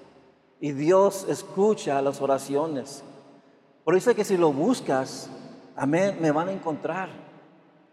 Y 0.61 0.71
Dios 0.71 1.25
escucha 1.27 2.01
las 2.01 2.21
oraciones. 2.21 3.03
Por 3.83 3.95
eso 3.95 4.11
es 4.11 4.15
que 4.15 4.23
si 4.23 4.37
lo 4.37 4.51
buscas, 4.51 5.29
amén, 5.75 6.17
me 6.21 6.31
van 6.31 6.49
a 6.49 6.53
encontrar. 6.53 7.09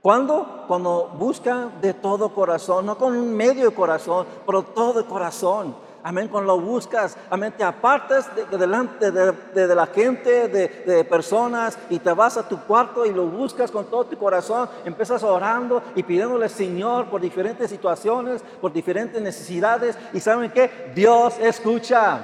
¿Cuándo? 0.02 0.64
Cuando 0.68 1.10
buscan 1.18 1.80
de 1.80 1.92
todo 1.94 2.32
corazón, 2.32 2.86
no 2.86 2.96
con 2.96 3.34
medio 3.34 3.74
corazón, 3.74 4.26
pero 4.44 4.62
todo 4.62 5.04
corazón. 5.06 5.85
Amén, 6.06 6.28
cuando 6.28 6.54
lo 6.54 6.60
buscas, 6.60 7.16
amén, 7.28 7.52
te 7.58 7.64
apartas 7.64 8.30
de, 8.36 8.56
delante 8.56 9.10
de, 9.10 9.75
la 9.75 9.86
gente, 9.88 10.46
de, 10.46 11.04
personas, 11.04 11.76
y 11.90 11.98
te 11.98 12.12
vas 12.12 12.36
a 12.36 12.48
tu 12.48 12.60
cuarto 12.60 13.04
y 13.04 13.12
lo 13.12 13.26
buscas 13.26 13.72
con 13.72 13.86
todo 13.86 14.04
tu 14.04 14.16
corazón, 14.16 14.68
empiezas 14.84 15.25
orando 15.25 15.82
y 15.96 16.04
pidiéndole 16.04 16.48
Señor 16.48 17.06
por 17.06 17.20
diferentes 17.20 17.68
situaciones, 17.68 18.40
por 18.60 18.72
diferentes 18.72 19.20
necesidades, 19.20 19.98
y 20.12 20.20
¿saben 20.20 20.52
qué? 20.52 20.92
Dios 20.94 21.40
escucha. 21.40 22.20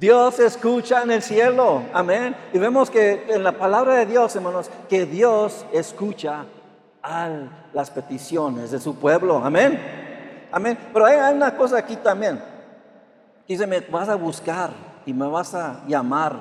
Dios 0.00 0.40
escucha 0.40 1.04
en 1.04 1.12
el 1.12 1.22
cielo, 1.22 1.84
amén. 1.92 2.34
Y 2.52 2.58
vemos 2.58 2.90
que 2.90 3.26
en 3.28 3.44
la 3.44 3.52
palabra 3.52 3.94
de 3.94 4.06
Dios, 4.06 4.34
hermanos, 4.34 4.72
que 4.88 5.06
Dios 5.06 5.64
escucha 5.72 6.46
a 7.04 7.28
las 7.72 7.92
peticiones 7.92 8.72
de 8.72 8.80
su 8.80 8.96
pueblo. 8.96 9.40
Amén. 9.44 10.48
Amén. 10.50 10.76
Pero 10.92 11.06
hay, 11.06 11.32
una 11.32 11.56
cosa 11.56 11.78
aquí 11.78 11.94
también. 11.94 12.40
Dice, 13.48 13.66
me 13.66 13.80
vas 13.80 14.10
a 14.10 14.14
buscar 14.14 14.70
y 15.06 15.14
me 15.14 15.26
vas 15.26 15.54
a 15.54 15.82
llamar 15.88 16.36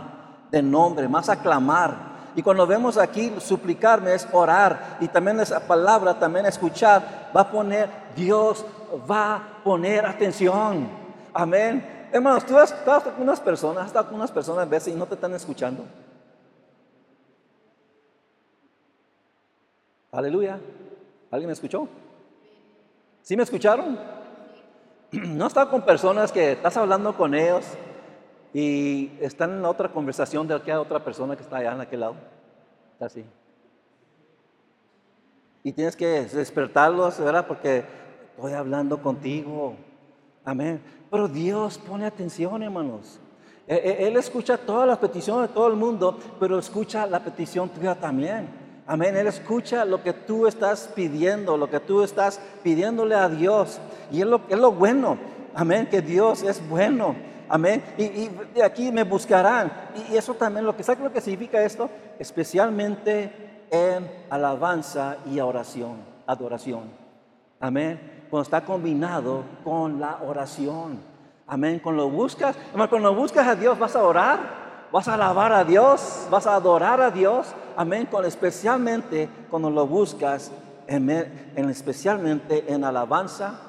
de 0.51 0.61
nombre, 0.61 1.07
vas 1.07 1.29
a 1.29 1.41
clamar. 1.41 2.17
Y 2.35 2.43
cuando 2.43 2.67
vemos 2.67 2.97
aquí 2.97 3.33
suplicarme 3.39 4.13
es 4.13 4.27
orar 4.33 4.97
y 4.99 5.07
también 5.07 5.39
esa 5.39 5.61
palabra, 5.61 6.19
también 6.19 6.45
escuchar, 6.45 7.31
va 7.35 7.41
a 7.41 7.49
poner, 7.49 7.89
Dios 8.13 8.65
va 9.09 9.35
a 9.35 9.63
poner 9.63 10.05
atención. 10.05 10.89
Amén. 11.33 12.09
Hermanos, 12.11 12.45
tú 12.45 12.57
has 12.57 12.73
con 12.73 13.21
unas 13.21 13.39
personas, 13.39 13.83
has 13.83 13.87
estado 13.87 14.07
con 14.07 14.15
unas 14.15 14.31
personas 14.31 14.65
a 14.65 14.69
veces 14.69 14.93
y 14.93 14.97
no 14.97 15.05
te 15.05 15.15
están 15.15 15.33
escuchando. 15.33 15.85
Aleluya. 20.11 20.59
¿Alguien 21.31 21.47
me 21.47 21.53
escuchó? 21.53 21.87
¿Sí 23.21 23.37
me 23.37 23.43
escucharon? 23.43 24.16
No 25.11 25.47
está 25.47 25.69
con 25.69 25.81
personas 25.83 26.31
que 26.31 26.53
estás 26.53 26.75
hablando 26.77 27.15
con 27.15 27.33
ellos 27.33 27.65
y 28.53 29.11
están 29.21 29.51
en 29.51 29.65
otra 29.65 29.89
conversación 29.89 30.47
de 30.47 30.55
aquella 30.55 30.81
otra 30.81 31.03
persona 31.03 31.35
que 31.35 31.43
está 31.43 31.57
allá 31.57 31.73
en 31.73 31.81
aquel 31.81 31.99
lado. 32.01 32.15
Así. 32.99 33.23
Y 35.63 35.71
tienes 35.71 35.95
que 35.95 36.25
despertarlos, 36.25 37.19
¿verdad? 37.19 37.45
Porque 37.45 37.83
estoy 38.35 38.53
hablando 38.53 39.01
contigo. 39.01 39.75
Amén. 40.45 40.81
Pero 41.11 41.27
Dios 41.27 41.77
pone 41.77 42.05
atención, 42.05 42.63
hermanos. 42.63 43.19
E, 43.67 43.75
e, 43.75 44.07
Él 44.07 44.15
escucha 44.15 44.57
todas 44.57 44.87
las 44.87 44.97
peticiones 44.97 45.49
de 45.49 45.53
todo 45.53 45.67
el 45.67 45.75
mundo, 45.75 46.17
pero 46.39 46.57
escucha 46.57 47.05
la 47.05 47.19
petición 47.19 47.69
tuya 47.69 47.95
también. 47.95 48.66
Amén. 48.87 49.17
Él 49.17 49.27
escucha 49.27 49.83
lo 49.83 50.01
que 50.01 50.13
tú 50.13 50.47
estás 50.47 50.89
pidiendo, 50.95 51.57
lo 51.57 51.69
que 51.69 51.81
tú 51.81 52.03
estás 52.03 52.39
pidiéndole 52.63 53.15
a 53.15 53.27
Dios. 53.27 53.79
Y 54.11 54.21
es 54.21 54.27
lo, 54.27 54.41
es 54.47 54.57
lo 54.57 54.71
bueno. 54.71 55.17
Amén. 55.53 55.87
Que 55.91 56.01
Dios 56.01 56.41
es 56.41 56.65
bueno. 56.69 57.15
Amén. 57.49 57.83
Y, 57.97 58.29
de 58.53 58.63
aquí 58.63 58.91
me 58.91 59.03
buscarán. 59.03 59.71
Y, 60.09 60.15
eso 60.15 60.33
también, 60.33 60.65
lo 60.65 60.75
que 60.75 60.83
¿sabe 60.83 61.03
lo 61.03 61.11
que 61.11 61.21
significa 61.21 61.61
esto? 61.61 61.89
Especialmente 62.17 63.65
en 63.69 64.09
alabanza 64.29 65.17
y 65.25 65.39
oración, 65.41 65.97
adoración. 66.25 66.83
Amén. 67.59 68.25
Cuando 68.29 68.43
está 68.43 68.63
combinado 68.63 69.43
con 69.63 69.99
la 69.99 70.19
oración. 70.25 70.99
Amén. 71.45 71.79
Cuando 71.83 72.03
lo 72.03 72.09
buscas, 72.09 72.55
cuando 72.89 73.13
buscas 73.13 73.47
a 73.47 73.55
Dios, 73.55 73.77
vas 73.79 73.95
a 73.95 74.03
orar, 74.03 74.66
vas 74.91 75.07
a 75.07 75.15
alabar 75.15 75.51
a 75.51 75.63
Dios, 75.63 76.27
vas 76.29 76.47
a 76.47 76.55
adorar 76.55 77.01
a 77.01 77.11
Dios. 77.11 77.47
Amén. 77.75 78.07
Especialmente 78.25 79.29
cuando 79.49 79.69
lo 79.69 79.85
buscas, 79.87 80.51
en, 80.87 81.09
especialmente 81.69 82.65
en 82.73 82.83
alabanza, 82.83 83.59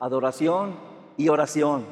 adoración 0.00 0.76
y 1.16 1.28
oración. 1.28 1.84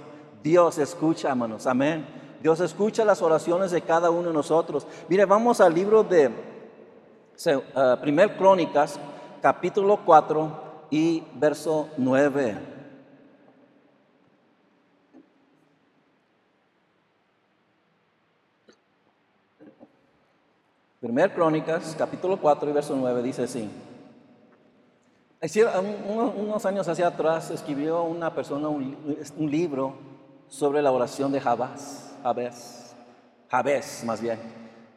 Dios 0.43 0.79
escucha, 0.79 1.31
hermanos. 1.31 1.67
Amén. 1.67 2.07
Dios 2.43 2.61
escucha 2.61 3.05
las 3.05 3.23
oraciones 3.23 3.71
de 3.71 3.83
cada 3.83 4.11
uno 4.11 4.29
de 4.29 4.35
nosotros. 4.35 4.87
Mire, 5.09 5.25
vamos 5.25 5.61
al 5.61 5.73
libro 5.73 6.05
de 6.05 6.29
uh, 6.29 8.01
Primer 8.01 8.37
Crónicas, 8.37 8.99
capítulo 9.41 10.01
4 10.05 10.89
y 10.91 11.23
verso 11.37 11.89
9. 11.97 12.74
Primer 21.05 21.35
Crónicas, 21.35 21.95
capítulo 21.99 22.39
4 22.39 22.71
y 22.71 22.73
verso 22.73 22.97
9 22.97 23.23
dice 23.23 23.43
así. 23.43 23.69
Unos 26.09 26.65
años 26.65 26.89
hacia 26.89 27.09
atrás 27.09 27.51
escribió 27.51 28.05
una 28.05 28.35
persona 28.35 28.69
un, 28.69 28.97
un 29.37 29.51
libro 29.51 29.97
sobre 30.49 30.81
la 30.81 30.91
oración 30.91 31.31
de 31.31 31.43
Jabás. 31.43 32.17
Jabez, 32.23 32.97
Jabez 33.51 34.03
más 34.07 34.23
bien. 34.23 34.39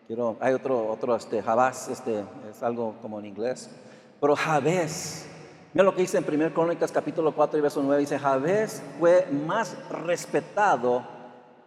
Quiero, 0.07 0.37
hay 0.39 0.53
otro, 0.53 0.87
otro 0.87 1.13
este, 1.13 1.43
Jabás, 1.43 1.89
este, 1.89 2.23
es 2.49 2.63
algo 2.63 2.95
como 3.01 3.19
en 3.19 3.25
inglés. 3.25 3.69
Pero 4.21 4.33
Jabez, 4.33 5.27
mira 5.73 5.83
lo 5.83 5.93
que 5.93 6.03
dice 6.03 6.19
en 6.19 6.23
1 6.25 6.53
Crónicas 6.53 6.89
capítulo 6.89 7.35
4 7.35 7.59
y 7.59 7.61
verso 7.61 7.83
9, 7.83 7.99
dice, 7.99 8.17
Jabez 8.17 8.81
fue 8.97 9.27
más 9.45 9.75
respetado 9.89 11.03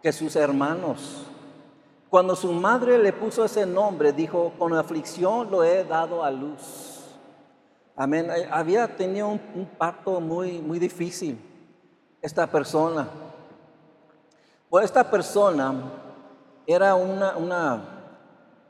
que 0.01 0.11
sus 0.11 0.35
hermanos. 0.35 1.30
Cuando 2.11 2.35
su 2.35 2.51
madre 2.51 2.97
le 2.97 3.13
puso 3.13 3.45
ese 3.45 3.65
nombre, 3.65 4.11
dijo, 4.11 4.51
con 4.59 4.73
aflicción 4.73 5.49
lo 5.49 5.63
he 5.63 5.85
dado 5.85 6.25
a 6.25 6.29
luz. 6.29 7.05
Amén. 7.95 8.29
Eh, 8.29 8.49
había 8.51 8.85
tenido 8.97 9.29
un, 9.29 9.39
un 9.55 9.65
parto 9.65 10.19
muy, 10.19 10.59
muy 10.59 10.77
difícil 10.77 11.39
esta 12.21 12.45
persona. 12.47 13.07
Pues 14.69 14.83
esta 14.83 15.09
persona 15.09 15.73
era 16.67 16.95
una, 16.95 17.37
una 17.37 17.81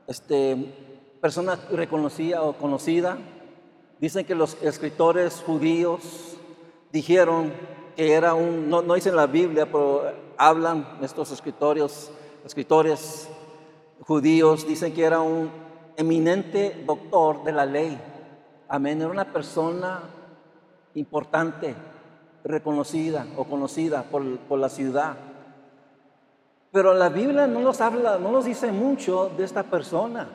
este, 0.05 0.55
persona 1.19 1.57
reconocida 1.71 2.43
o 2.43 2.53
conocida. 2.53 3.17
Dicen 3.99 4.23
que 4.23 4.35
los 4.35 4.55
escritores 4.61 5.41
judíos 5.43 6.37
dijeron 6.91 7.51
que 7.95 8.13
era 8.13 8.35
un, 8.35 8.69
no, 8.69 8.83
no 8.83 8.93
dicen 8.93 9.15
la 9.15 9.25
Biblia, 9.25 9.65
pero 9.65 10.03
hablan 10.37 10.99
estos 11.01 11.31
escritores, 11.31 12.11
escritores 12.45 13.29
judíos, 14.01 14.67
dicen 14.67 14.93
que 14.93 15.03
era 15.03 15.21
un 15.21 15.51
eminente 15.97 16.83
doctor 16.85 17.43
de 17.43 17.51
la 17.51 17.65
ley. 17.65 17.99
Amén, 18.67 19.01
era 19.01 19.09
una 19.09 19.31
persona 19.31 20.01
importante, 20.95 21.75
reconocida 22.43 23.27
o 23.37 23.43
conocida 23.43 24.03
por, 24.03 24.37
por 24.39 24.59
la 24.59 24.69
ciudad. 24.69 25.15
Pero 26.71 26.93
la 26.93 27.09
Biblia 27.09 27.47
no 27.47 27.59
nos 27.59 27.81
habla, 27.81 28.17
no 28.17 28.31
nos 28.31 28.45
dice 28.45 28.71
mucho 28.71 29.29
de 29.37 29.43
esta 29.43 29.63
persona. 29.63 30.27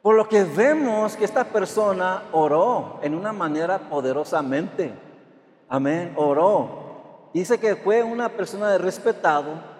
Por 0.00 0.16
lo 0.16 0.28
que 0.28 0.44
vemos 0.44 1.16
que 1.16 1.24
esta 1.24 1.44
persona 1.44 2.24
oró 2.32 2.98
en 3.02 3.14
una 3.14 3.32
manera 3.32 3.78
poderosamente. 3.78 4.92
Amén, 5.68 6.12
oró. 6.16 7.30
Dice 7.32 7.58
que 7.58 7.76
fue 7.76 8.02
una 8.02 8.28
persona 8.28 8.70
de 8.70 8.78
respetado 8.78 9.71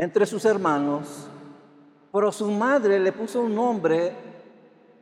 entre 0.00 0.24
sus 0.24 0.46
hermanos, 0.46 1.28
pero 2.10 2.32
su 2.32 2.50
madre 2.50 2.98
le 2.98 3.12
puso 3.12 3.42
un 3.42 3.54
nombre 3.54 4.14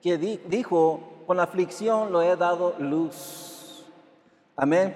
que 0.03 0.19
dijo, 0.19 1.23
con 1.25 1.39
aflicción 1.39 2.11
lo 2.11 2.21
he 2.21 2.35
dado 2.35 2.75
luz. 2.81 3.87
Amén. 4.57 4.93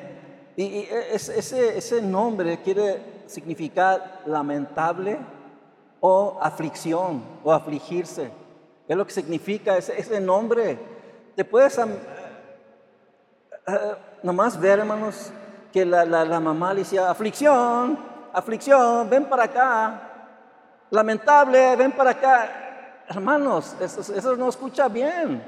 Y, 0.57 0.89
ese, 1.13 1.79
ese 1.79 2.03
nombre 2.03 2.61
quiere 2.63 3.23
significar 3.27 4.23
lamentable 4.27 5.19
o 6.01 6.37
aflicción 6.43 7.23
o 7.45 7.53
afligirse. 7.53 8.33
Es 8.89 8.97
lo 8.97 9.07
que 9.07 9.13
significa 9.13 9.77
ese, 9.77 10.01
ese 10.01 10.21
nombre. 10.21 10.81
Te 11.37 11.45
puedes 11.45 11.79
uh, 11.79 11.87
nomás 14.21 14.59
ver, 14.59 14.81
hermanos, 14.81 15.31
que 15.73 15.85
la, 15.85 16.05
la, 16.05 16.41
mamá 16.41 16.75
le 16.75 16.81
decía, 16.81 17.09
aflicción, 17.09 18.11
aflicción, 18.33 19.09
ven 19.09 19.25
para 19.27 19.45
acá. 19.45 20.03
Lamentable, 20.91 21.77
ven 21.77 21.93
para 21.93 22.11
acá. 22.11 23.05
Hermanos, 23.09 23.77
eso, 23.81 24.01
eso 24.01 24.37
no 24.37 24.49
escucha 24.49 24.89
bien. 24.89 25.43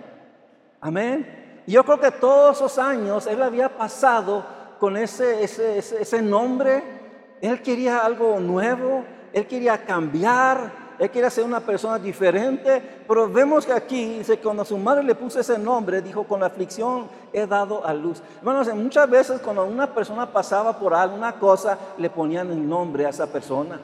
Amén. 0.81 1.63
Yo 1.67 1.85
creo 1.85 1.99
que 1.99 2.11
todos 2.11 2.57
esos 2.57 2.79
años 2.79 3.27
él 3.27 3.43
había 3.43 3.69
pasado 3.69 4.45
con 4.79 4.97
ese, 4.97 5.43
ese, 5.45 5.79
ese, 5.79 6.03
ese 6.03 6.23
nombre 6.23 6.95
él 7.41 7.61
quería 7.61 7.99
algo 7.99 8.41
nuevo, 8.41 9.05
él 9.33 9.47
quería 9.47 9.85
cambiar, 9.85 10.73
él 10.99 11.11
quería 11.11 11.31
ser 11.31 11.45
una 11.45 11.61
persona 11.61 11.99
diferente, 11.99 12.81
pero 13.07 13.29
vemos 13.29 13.67
que 13.67 13.73
aquí 13.73 14.19
dice, 14.19 14.39
cuando 14.39 14.65
su 14.65 14.79
madre 14.79 15.03
le 15.03 15.15
puso 15.15 15.41
ese 15.41 15.59
nombre, 15.59 16.01
dijo, 16.01 16.25
con 16.25 16.41
la 16.41 16.47
aflicción 16.47 17.09
he 17.33 17.47
dado 17.47 17.85
a 17.85 17.93
luz. 17.93 18.23
Hermanos, 18.39 18.73
muchas 18.75 19.11
veces 19.11 19.41
cuando 19.41 19.65
una 19.65 19.93
persona 19.93 20.27
pasaba 20.31 20.79
por 20.79 20.95
alguna 20.95 21.33
cosa, 21.33 21.79
le 21.99 22.09
ponían 22.11 22.51
el 22.51 22.69
nombre 22.69 23.07
a 23.07 23.09
esa 23.09 23.27
persona. 23.27 23.81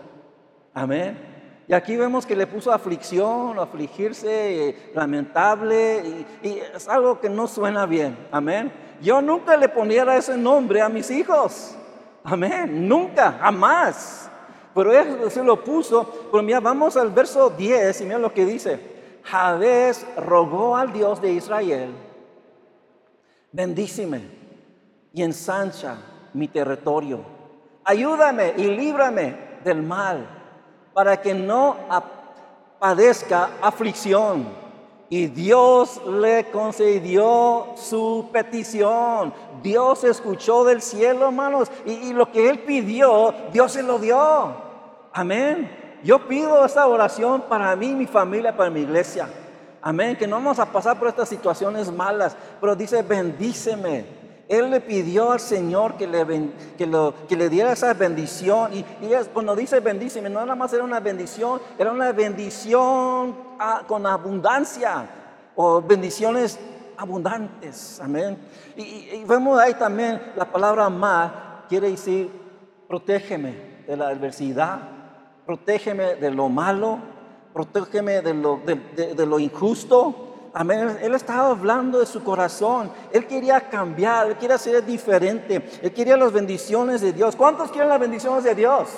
Amén. 0.72 1.18
Y 1.66 1.72
aquí 1.72 1.96
vemos 1.96 2.26
que 2.26 2.34
le 2.34 2.46
puso 2.46 2.72
aflicción, 2.72 3.58
afligirse, 3.58 4.90
lamentable, 4.94 6.26
y, 6.42 6.48
y, 6.48 6.62
es 6.74 6.88
algo 6.88 7.20
que 7.20 7.28
no 7.28 7.46
suena 7.46 7.86
bien. 7.86 8.16
Amén. 8.32 8.72
Yo 9.00 9.20
nunca 9.20 9.56
le 9.56 9.68
poniera 9.68 10.16
ese 10.16 10.36
nombre 10.36 10.80
a 10.80 10.88
mis 10.88 11.10
hijos. 11.10 11.76
Amén, 12.22 12.88
nunca, 12.88 13.32
jamás. 13.40 14.29
Pero 14.74 14.92
él 14.92 15.30
se 15.30 15.42
lo 15.42 15.62
puso. 15.62 16.28
Pero 16.30 16.42
mira, 16.42 16.60
vamos 16.60 16.96
al 16.96 17.10
verso 17.10 17.50
10 17.50 18.00
y 18.00 18.04
mira 18.04 18.18
lo 18.18 18.32
que 18.32 18.44
dice. 18.44 18.78
Jabez 19.22 20.06
rogó 20.16 20.76
al 20.76 20.92
Dios 20.92 21.20
de 21.20 21.32
Israel, 21.32 21.90
bendíceme 23.52 24.22
y 25.12 25.22
ensancha 25.22 25.96
mi 26.32 26.48
territorio. 26.48 27.20
Ayúdame 27.84 28.54
y 28.56 28.64
líbrame 28.64 29.58
del 29.64 29.82
mal 29.82 30.26
para 30.92 31.20
que 31.20 31.34
no 31.34 31.76
padezca 32.78 33.50
aflicción 33.60 34.59
y 35.12 35.26
Dios 35.26 36.00
le 36.06 36.52
concedió 36.52 37.74
su 37.74 38.28
petición. 38.32 39.34
Dios 39.60 40.04
escuchó 40.04 40.64
del 40.64 40.80
cielo, 40.80 41.26
hermanos. 41.26 41.68
Y, 41.84 42.12
lo 42.12 42.30
que 42.30 42.48
él 42.48 42.60
pidió, 42.60 43.34
Dios 43.52 43.72
se 43.72 43.82
lo 43.82 43.98
dio. 43.98 44.54
Amén. 45.12 45.98
Yo 46.04 46.28
pido 46.28 46.64
esta 46.64 46.86
oración 46.86 47.42
para 47.48 47.74
mí, 47.74 47.92
mi 47.92 48.06
familia, 48.06 48.56
para 48.56 48.70
mi 48.70 48.82
iglesia. 48.82 49.28
Amén. 49.82 50.14
Que 50.14 50.28
no 50.28 50.36
vamos 50.36 50.60
a 50.60 50.66
pasar 50.66 50.96
por 50.96 51.08
estas 51.08 51.28
situaciones 51.28 51.90
malas. 51.90 52.36
Pero 52.60 52.76
dice, 52.76 53.02
bendíceme 53.02 54.19
él 54.50 54.68
le 54.68 54.80
pidió 54.80 55.30
al 55.30 55.38
Señor 55.38 55.94
que 55.94 56.08
le, 56.08 56.26
que 56.76 56.84
lo, 56.84 57.14
que 57.28 57.36
le 57.36 57.48
diera 57.48 57.70
esa 57.70 57.94
bendición. 57.94 58.74
Y, 58.74 58.84
cuando 59.32 59.54
dice 59.54 59.78
bendíceme, 59.78 60.28
no 60.28 60.40
nada 60.40 60.56
más 60.56 60.72
era 60.72 60.82
una 60.82 60.98
bendición, 60.98 61.60
era 61.78 61.92
una 61.92 62.10
bendición 62.10 63.36
ah, 63.60 63.84
con 63.86 64.04
abundancia 64.06 65.08
o 65.54 65.80
bendiciones 65.80 66.58
abundantes. 66.96 68.00
Amén. 68.02 68.36
Y, 68.76 69.22
vemos 69.24 69.56
ahí 69.60 69.74
también 69.74 70.20
la 70.34 70.50
palabra 70.50 70.90
más, 70.90 71.30
quiere 71.68 71.88
decir 71.88 72.28
protégeme 72.88 73.84
de 73.86 73.96
la 73.96 74.08
adversidad, 74.08 74.80
protégeme 75.46 76.16
de 76.16 76.28
lo 76.32 76.48
malo, 76.48 76.98
protégeme 77.52 78.20
de 78.20 78.34
lo, 78.34 78.60
de 78.66 79.26
lo 79.26 79.38
injusto 79.38 80.29
Amén. 80.52 80.98
Él 81.00 81.14
estaba 81.14 81.50
hablando 81.50 82.00
de 82.00 82.06
su 82.06 82.24
corazón. 82.24 82.90
Él 83.12 83.26
quería 83.26 83.60
cambiar, 83.60 84.28
él 84.28 84.36
quería 84.36 84.58
ser 84.58 84.84
diferente. 84.84 85.62
Él 85.82 85.92
quería 85.92 86.16
las 86.16 86.32
bendiciones 86.32 87.00
de 87.00 87.12
Dios. 87.12 87.36
¿Cuántos 87.36 87.70
quieren 87.70 87.88
las 87.88 88.00
bendiciones 88.00 88.44
de 88.44 88.54
Dios? 88.54 88.88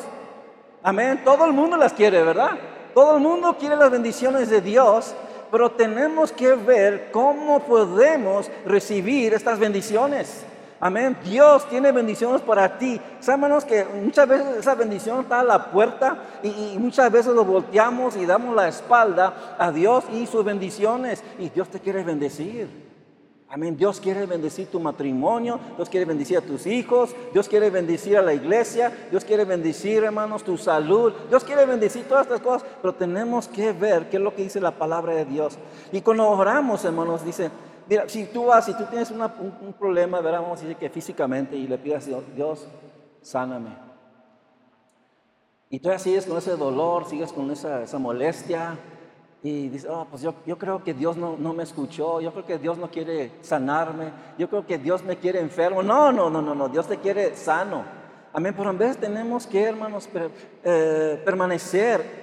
Amén. 0.82 1.22
Todo 1.24 1.44
el 1.44 1.52
mundo 1.52 1.76
las 1.76 1.92
quiere, 1.92 2.22
¿verdad? 2.22 2.58
Todo 2.94 3.16
el 3.16 3.22
mundo 3.22 3.56
quiere 3.58 3.76
las 3.76 3.90
bendiciones 3.90 4.50
de 4.50 4.60
Dios, 4.60 5.14
pero 5.50 5.70
tenemos 5.72 6.32
que 6.32 6.54
ver 6.54 7.10
cómo 7.12 7.60
podemos 7.60 8.50
recibir 8.64 9.34
estas 9.34 9.58
bendiciones. 9.58 10.44
Amén. 10.84 11.16
Dios 11.24 11.68
tiene 11.68 11.92
bendiciones 11.92 12.40
para 12.40 12.76
ti. 12.76 13.00
Sabemos 13.20 13.64
que 13.64 13.84
muchas 13.84 14.26
veces 14.26 14.56
esa 14.56 14.74
bendición 14.74 15.20
está 15.20 15.38
a 15.38 15.44
la 15.44 15.70
puerta 15.70 16.18
y, 16.42 16.76
muchas 16.76 17.08
veces 17.12 17.32
lo 17.32 17.44
volteamos 17.44 18.16
y 18.16 18.26
damos 18.26 18.52
la 18.56 18.66
espalda 18.66 19.54
a 19.60 19.70
Dios 19.70 20.02
y 20.12 20.26
sus 20.26 20.44
bendiciones. 20.44 21.22
Y 21.38 21.50
Dios 21.50 21.68
te 21.68 21.78
quiere 21.78 22.02
bendecir. 22.02 22.68
Amén. 23.48 23.76
Dios 23.76 24.00
quiere 24.00 24.26
bendecir 24.26 24.66
tu 24.72 24.80
matrimonio, 24.80 25.60
Dios 25.76 25.88
quiere 25.88 26.04
bendecir 26.04 26.38
a 26.38 26.40
tus 26.40 26.66
hijos, 26.66 27.14
Dios 27.32 27.48
quiere 27.48 27.70
bendecir 27.70 28.16
a 28.16 28.22
la 28.22 28.34
iglesia, 28.34 28.90
Dios 29.08 29.24
quiere 29.24 29.44
bendecir, 29.44 30.02
hermanos, 30.02 30.42
tu 30.42 30.58
salud, 30.58 31.12
Dios 31.28 31.44
quiere 31.44 31.64
bendecir 31.64 32.08
todas 32.08 32.26
estas 32.26 32.40
cosas, 32.40 32.66
pero 32.80 32.94
tenemos 32.94 33.46
que 33.46 33.72
ver 33.72 34.10
qué 34.10 34.16
es 34.16 34.22
lo 34.22 34.34
que 34.34 34.42
dice 34.42 34.60
la 34.60 34.72
palabra 34.72 35.14
de 35.14 35.26
Dios. 35.26 35.58
Y 35.92 36.00
cuando 36.00 36.28
oramos, 36.28 36.84
hermanos, 36.84 37.24
dice, 37.24 37.50
Mira, 37.88 38.08
si 38.08 38.26
tú 38.26 38.46
vas, 38.46 38.64
si 38.64 38.74
tú 38.74 38.84
tienes 38.84 39.10
un, 39.10 39.72
problema, 39.78 40.20
vamos 40.20 40.60
a 40.60 40.62
decir 40.62 40.76
que 40.76 40.88
físicamente 40.88 41.56
y 41.56 41.66
le 41.66 41.78
pidas 41.78 42.06
a 42.08 42.20
Dios, 42.34 42.66
sáname. 43.20 43.70
Y 45.68 45.78
tú 45.80 45.90
sigues 45.98 46.26
con 46.26 46.36
ese 46.36 46.56
dolor, 46.56 47.06
sigues 47.06 47.32
con 47.32 47.50
esa, 47.50 47.98
molestia 47.98 48.78
y 49.42 49.68
dices, 49.68 49.88
oh, 49.90 50.06
pues 50.08 50.22
yo, 50.22 50.34
yo 50.46 50.56
creo 50.56 50.84
que 50.84 50.94
Dios 50.94 51.16
no, 51.16 51.36
no, 51.36 51.52
me 51.52 51.64
escuchó, 51.64 52.20
yo 52.20 52.32
creo 52.32 52.44
que 52.44 52.58
Dios 52.58 52.78
no 52.78 52.90
quiere 52.90 53.32
sanarme, 53.40 54.12
yo 54.38 54.48
creo 54.48 54.64
que 54.64 54.78
Dios 54.78 55.02
me 55.02 55.16
quiere 55.16 55.40
enfermo. 55.40 55.82
No, 55.82 56.12
no, 56.12 56.30
no, 56.30 56.40
no, 56.40 56.54
no, 56.54 56.68
Dios 56.68 56.86
te 56.86 56.98
quiere 56.98 57.34
sano. 57.34 57.84
Amén, 58.32 58.54
pero 58.56 58.70
en 58.70 58.78
vez 58.78 58.96
tenemos 58.96 59.46
que, 59.46 59.62
hermanos, 59.64 60.08
eh, 60.64 61.20
permanecer 61.24 62.22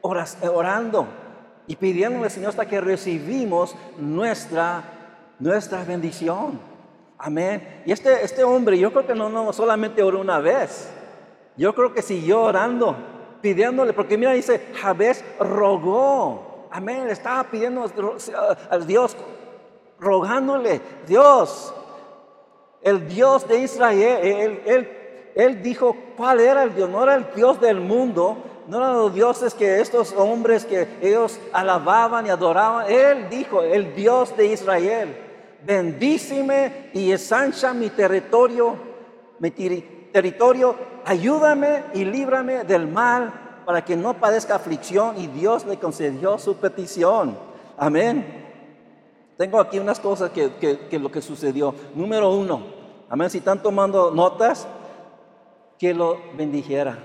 orando 0.00 1.06
y 1.66 1.76
pidiéndole 1.76 2.24
al 2.24 2.30
Señor 2.30 2.50
hasta 2.50 2.66
que 2.66 2.80
recibimos 2.80 3.74
nuestra 3.98 4.94
nuestra 5.38 5.84
bendición. 5.84 6.58
Amén. 7.18 7.82
Y 7.86 7.92
este, 7.92 8.24
este 8.24 8.44
hombre, 8.44 8.78
yo 8.78 8.92
creo 8.92 9.06
que 9.06 9.14
no, 9.14 9.28
no 9.28 9.52
solamente 9.52 10.02
oró 10.02 10.20
una 10.20 10.40
vez, 10.40 10.90
yo 11.56 11.74
creo 11.74 11.92
que 11.92 12.02
siguió 12.02 12.42
orando, 12.42 12.96
pidiéndole, 13.40 13.92
porque 13.92 14.18
mira, 14.18 14.32
dice, 14.32 14.68
Jabez 14.74 15.24
rogó. 15.38 16.68
Amén. 16.70 17.06
Le 17.06 17.12
estaba 17.12 17.44
pidiendo 17.44 17.88
al 18.70 18.86
Dios, 18.86 19.16
rogándole, 20.00 20.80
Dios, 21.06 21.72
el 22.82 23.08
Dios 23.08 23.46
de 23.46 23.60
Israel, 23.60 24.62
él, 24.66 24.90
él 25.34 25.62
dijo 25.62 25.96
cuál 26.16 26.40
era 26.40 26.64
el 26.64 26.74
Dios, 26.74 26.90
no 26.90 27.02
era 27.02 27.14
el 27.14 27.26
Dios 27.34 27.60
del 27.60 27.80
mundo, 27.80 28.36
no 28.66 28.78
eran 28.78 28.94
los 28.94 29.14
dioses 29.14 29.54
que 29.54 29.80
estos 29.80 30.12
hombres 30.16 30.64
que 30.64 30.88
ellos 31.02 31.38
alababan 31.52 32.26
y 32.26 32.30
adoraban. 32.30 32.90
Él 32.90 33.28
dijo, 33.28 33.62
el 33.62 33.94
Dios 33.94 34.36
de 34.36 34.46
Israel 34.46 35.16
bendíceme 35.64 36.90
y 36.92 37.10
ensancha 37.10 37.72
mi 37.72 37.90
territorio, 37.90 38.76
mi 39.38 39.50
territorio, 39.50 40.76
ayúdame 41.04 41.84
y 41.94 42.04
líbrame 42.04 42.64
del 42.64 42.86
mal 42.86 43.62
para 43.64 43.84
que 43.84 43.96
no 43.96 44.14
padezca 44.14 44.56
aflicción 44.56 45.18
y 45.18 45.26
Dios 45.26 45.64
le 45.66 45.78
concedió 45.78 46.38
su 46.38 46.56
petición. 46.56 47.36
Amén. 47.76 48.42
Tengo 49.36 49.58
aquí 49.58 49.78
unas 49.78 49.98
cosas 49.98 50.30
que, 50.30 50.52
que, 50.88 50.98
lo 50.98 51.10
que 51.10 51.20
sucedió. 51.20 51.74
Número 51.94 52.32
uno, 52.32 52.62
amén, 53.08 53.30
si 53.30 53.38
están 53.38 53.62
tomando 53.62 54.10
notas, 54.10 54.66
que 55.78 55.92
lo 55.92 56.18
bendijera. 56.36 56.98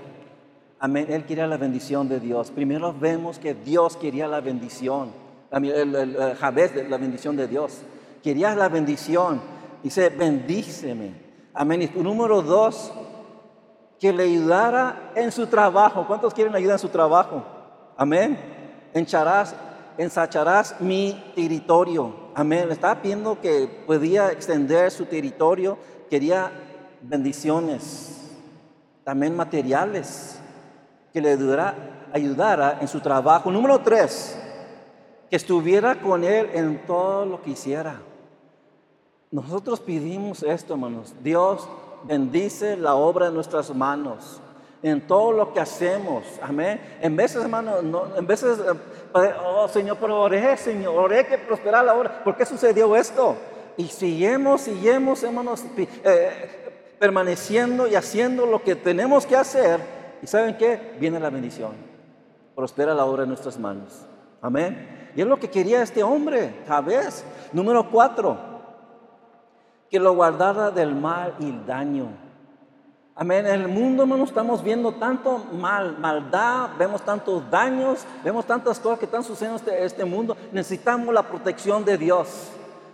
Amén, 0.82 1.06
él 1.10 1.26
quería 1.26 1.46
la 1.46 1.58
bendición 1.58 2.08
de 2.08 2.18
Dios. 2.20 2.50
Primero 2.50 2.94
vemos 2.98 3.38
que 3.38 3.52
Dios 3.52 3.98
quería 3.98 4.26
la 4.26 4.40
bendición. 4.40 5.12
El, 5.52 5.92
la 5.92 6.96
bendición 6.96 7.36
de 7.36 7.46
Dios 7.46 7.82
quería 8.22 8.54
la 8.54 8.70
bendición. 8.70 9.42
Dice, 9.82 10.08
bendíceme. 10.08 11.12
Amén. 11.52 11.90
Número 11.96 12.40
dos, 12.40 12.92
que 13.98 14.10
le 14.10 14.22
ayudara 14.22 15.12
en 15.14 15.30
su 15.30 15.46
trabajo. 15.46 16.06
¿Cuántos 16.06 16.32
quieren 16.32 16.54
ayuda 16.54 16.72
en 16.72 16.78
su 16.78 16.88
trabajo? 16.88 17.44
Amén. 17.98 18.38
Encharás, 18.94 19.54
ensacharás 19.98 20.80
mi 20.80 21.32
territorio. 21.34 22.30
Amén. 22.34 22.68
Le 22.68 22.72
estaba 22.72 23.02
pidiendo 23.02 23.38
que 23.38 23.68
podía 23.86 24.32
extender 24.32 24.90
su 24.90 25.04
territorio. 25.04 25.76
Quería 26.08 26.50
bendiciones, 27.02 28.30
también 29.04 29.36
materiales, 29.36 30.39
que 31.12 31.20
le 31.20 31.32
ayudara, 31.32 31.74
ayudara 32.12 32.78
en 32.80 32.88
su 32.88 33.00
trabajo. 33.00 33.50
Número 33.50 33.80
tres, 33.80 34.38
que 35.28 35.36
estuviera 35.36 36.00
con 36.00 36.24
él 36.24 36.50
en 36.54 36.86
todo 36.86 37.24
lo 37.26 37.42
que 37.42 37.50
hiciera. 37.50 38.00
Nosotros 39.30 39.80
pedimos 39.80 40.42
esto, 40.42 40.74
hermanos. 40.74 41.14
Dios 41.22 41.68
bendice 42.04 42.76
la 42.76 42.94
obra 42.94 43.26
de 43.26 43.32
nuestras 43.32 43.74
manos 43.74 44.40
en 44.82 45.00
todo 45.06 45.32
lo 45.32 45.52
que 45.52 45.60
hacemos. 45.60 46.24
Amén. 46.42 46.80
En 47.00 47.14
veces, 47.14 47.42
hermano, 47.42 47.76
en 48.16 48.26
veces, 48.26 48.58
eh, 48.58 49.34
oh 49.44 49.68
Señor, 49.68 49.98
pero 50.00 50.22
oré, 50.22 50.56
Señor, 50.56 50.96
oré 50.96 51.26
que 51.26 51.38
prosperara 51.38 51.84
la 51.84 51.94
obra. 51.94 52.24
¿Por 52.24 52.36
qué 52.36 52.46
sucedió 52.46 52.96
esto? 52.96 53.36
Y 53.76 53.86
seguimos, 53.88 54.62
seguimos, 54.62 55.22
hermanos, 55.22 55.64
eh, 55.76 56.94
permaneciendo 56.98 57.86
y 57.86 57.94
haciendo 57.94 58.46
lo 58.46 58.62
que 58.62 58.74
tenemos 58.74 59.26
que 59.26 59.36
hacer. 59.36 59.99
¿Y 60.22 60.26
saben 60.26 60.56
qué? 60.56 60.96
Viene 60.98 61.18
la 61.18 61.30
bendición. 61.30 61.72
Prospera 62.54 62.94
la 62.94 63.04
obra 63.04 63.22
de 63.22 63.28
nuestras 63.28 63.58
manos. 63.58 64.04
Amén. 64.42 65.10
Y 65.14 65.20
es 65.20 65.26
lo 65.26 65.38
que 65.38 65.50
quería 65.50 65.82
este 65.82 66.02
hombre, 66.02 66.54
vez. 66.84 67.24
Número 67.52 67.90
cuatro 67.90 68.50
que 69.90 69.98
lo 69.98 70.14
guardara 70.14 70.70
del 70.70 70.94
mal 70.94 71.34
y 71.40 71.46
el 71.46 71.66
daño. 71.66 72.06
Amén. 73.16 73.44
En 73.46 73.60
el 73.60 73.68
mundo, 73.68 74.04
hermano, 74.04 74.24
estamos 74.24 74.62
viendo 74.62 74.92
tanto 74.92 75.38
mal, 75.52 75.98
maldad, 75.98 76.70
vemos 76.78 77.02
tantos 77.02 77.50
daños, 77.50 78.06
vemos 78.24 78.46
tantas 78.46 78.78
cosas 78.78 78.98
que 78.98 79.04
están 79.04 79.24
sucediendo 79.24 79.58
en 79.58 79.68
este, 79.68 79.84
este 79.84 80.04
mundo. 80.04 80.36
Necesitamos 80.52 81.12
la 81.12 81.22
protección 81.22 81.84
de 81.84 81.98
Dios. 81.98 82.50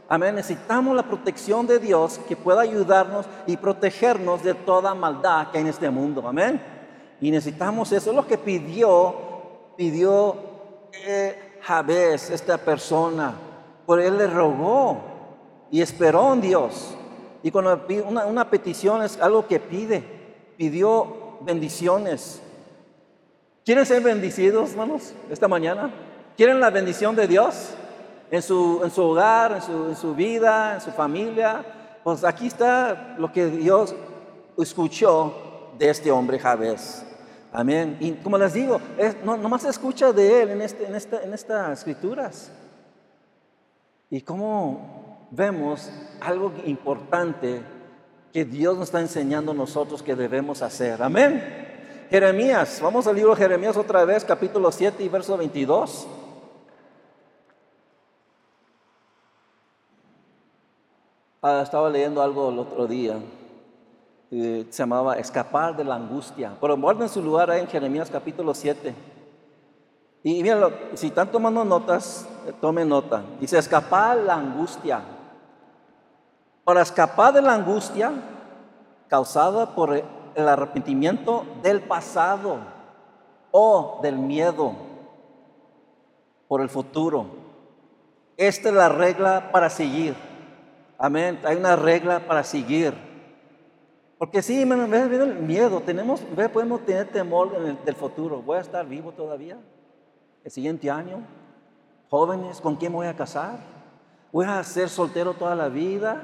Amén. 0.08 0.34
Necesitamos 0.34 0.96
la 0.96 1.02
protección 1.02 1.66
de 1.66 1.78
Dios 1.78 2.18
que 2.26 2.34
pueda 2.34 2.62
ayudarnos 2.62 3.26
y 3.46 3.56
protegernos 3.56 4.42
de 4.42 4.54
toda 4.54 4.94
maldad 4.94 5.48
que 5.50 5.58
hay 5.58 5.64
en 5.64 5.70
este 5.70 5.90
mundo. 5.90 6.26
Amén. 6.26 6.75
Y 7.20 7.30
necesitamos 7.30 7.92
eso. 7.92 8.10
Es 8.10 8.16
lo 8.16 8.26
que 8.26 8.38
pidió, 8.38 9.14
pidió 9.76 10.36
eh, 10.92 11.58
Jabez, 11.62 12.30
esta 12.30 12.58
persona. 12.58 13.34
Por 13.86 14.00
él 14.00 14.18
le 14.18 14.26
rogó 14.26 14.98
y 15.70 15.80
esperó 15.80 16.32
en 16.32 16.40
Dios. 16.40 16.94
Y 17.42 17.50
cuando 17.50 17.86
una, 18.06 18.26
una 18.26 18.50
petición 18.50 19.02
es 19.02 19.20
algo 19.20 19.46
que 19.46 19.60
pide, 19.60 20.02
pidió 20.56 21.38
bendiciones. 21.42 22.42
¿Quieren 23.64 23.86
ser 23.86 24.02
bendecidos, 24.02 24.70
hermanos, 24.70 25.12
esta 25.30 25.48
mañana? 25.48 25.90
¿Quieren 26.36 26.60
la 26.60 26.70
bendición 26.70 27.16
de 27.16 27.26
Dios 27.26 27.70
en 28.30 28.42
su, 28.42 28.80
en 28.84 28.90
su 28.90 29.02
hogar, 29.02 29.52
en 29.52 29.62
su, 29.62 29.88
en 29.88 29.96
su, 29.96 30.14
vida, 30.14 30.74
en 30.74 30.80
su 30.80 30.90
familia? 30.90 31.64
Pues 32.04 32.24
aquí 32.24 32.46
está 32.46 33.16
lo 33.18 33.32
que 33.32 33.46
Dios 33.46 33.94
escuchó 34.58 35.34
de 35.78 35.90
este 35.90 36.10
hombre 36.10 36.38
Jabez. 36.38 37.04
Amén. 37.52 37.96
Y 38.00 38.12
como 38.12 38.38
les 38.38 38.52
digo, 38.52 38.80
no, 39.24 39.36
nomás 39.36 39.62
se 39.62 39.70
escucha 39.70 40.12
de 40.12 40.42
él 40.42 40.50
en, 40.50 40.62
este, 40.62 40.86
en, 40.86 40.94
esta, 40.94 41.22
en 41.22 41.32
estas 41.32 41.78
escrituras. 41.78 42.50
Y 44.10 44.20
cómo 44.20 45.28
vemos 45.30 45.90
algo 46.20 46.52
importante 46.64 47.62
que 48.32 48.44
Dios 48.44 48.76
nos 48.76 48.88
está 48.88 49.00
enseñando 49.00 49.52
a 49.52 49.54
nosotros 49.54 50.02
que 50.02 50.14
debemos 50.14 50.62
hacer. 50.62 51.02
Amén. 51.02 51.66
Jeremías, 52.10 52.80
vamos 52.80 53.06
al 53.06 53.16
libro 53.16 53.34
de 53.34 53.38
Jeremías 53.38 53.76
otra 53.76 54.04
vez, 54.04 54.24
capítulo 54.24 54.70
7 54.70 55.02
y 55.02 55.08
verso 55.08 55.36
22. 55.36 56.06
Ah, 61.42 61.60
estaba 61.62 61.88
leyendo 61.90 62.22
algo 62.22 62.50
el 62.50 62.58
otro 62.58 62.86
día, 62.86 63.18
se 64.30 64.66
llamaba 64.72 65.18
Escapar 65.18 65.76
de 65.76 65.84
la 65.84 65.94
angustia. 65.94 66.52
Pero 66.60 66.76
guarden 66.76 67.08
su 67.08 67.22
lugar 67.22 67.50
ahí 67.50 67.60
en 67.60 67.68
Jeremías 67.68 68.10
capítulo 68.10 68.54
7. 68.54 68.94
Y 70.22 70.42
miren, 70.42 70.64
si 70.94 71.08
están 71.08 71.30
tomando 71.30 71.64
notas, 71.64 72.28
tomen 72.60 72.88
nota. 72.88 73.22
Dice, 73.40 73.58
escapar 73.58 74.16
la 74.16 74.34
angustia 74.34 75.00
para 76.66 76.82
escapar 76.82 77.32
de 77.32 77.42
la 77.42 77.54
angustia 77.54 78.10
causada 79.06 79.76
por 79.76 79.94
el 79.94 80.48
arrepentimiento 80.48 81.46
del 81.62 81.80
pasado 81.80 82.58
o 83.52 84.00
del 84.02 84.18
miedo 84.18 84.74
por 86.48 86.60
el 86.60 86.68
futuro. 86.68 87.26
Esta 88.36 88.70
es 88.70 88.74
la 88.74 88.88
regla 88.88 89.50
para 89.52 89.70
seguir. 89.70 90.16
Amén. 90.98 91.38
Hay 91.44 91.56
una 91.56 91.76
regla 91.76 92.26
para 92.26 92.42
seguir. 92.42 92.94
Porque 94.18 94.40
sí, 94.42 94.64
viene 94.64 94.94
el 94.94 95.34
miedo. 95.40 95.80
Tenemos, 95.80 96.20
podemos 96.52 96.84
tener 96.86 97.08
temor 97.08 97.58
del 97.84 97.94
futuro. 97.94 98.40
¿Voy 98.40 98.56
a 98.56 98.60
estar 98.60 98.86
vivo 98.86 99.12
todavía? 99.12 99.58
¿El 100.42 100.50
siguiente 100.50 100.90
año? 100.90 101.18
¿Jóvenes? 102.08 102.60
¿Con 102.60 102.76
quién 102.76 102.92
voy 102.92 103.06
a 103.06 103.16
casar? 103.16 103.58
¿Voy 104.32 104.46
a 104.46 104.62
ser 104.64 104.88
soltero 104.88 105.34
toda 105.34 105.54
la 105.54 105.68
vida? 105.68 106.22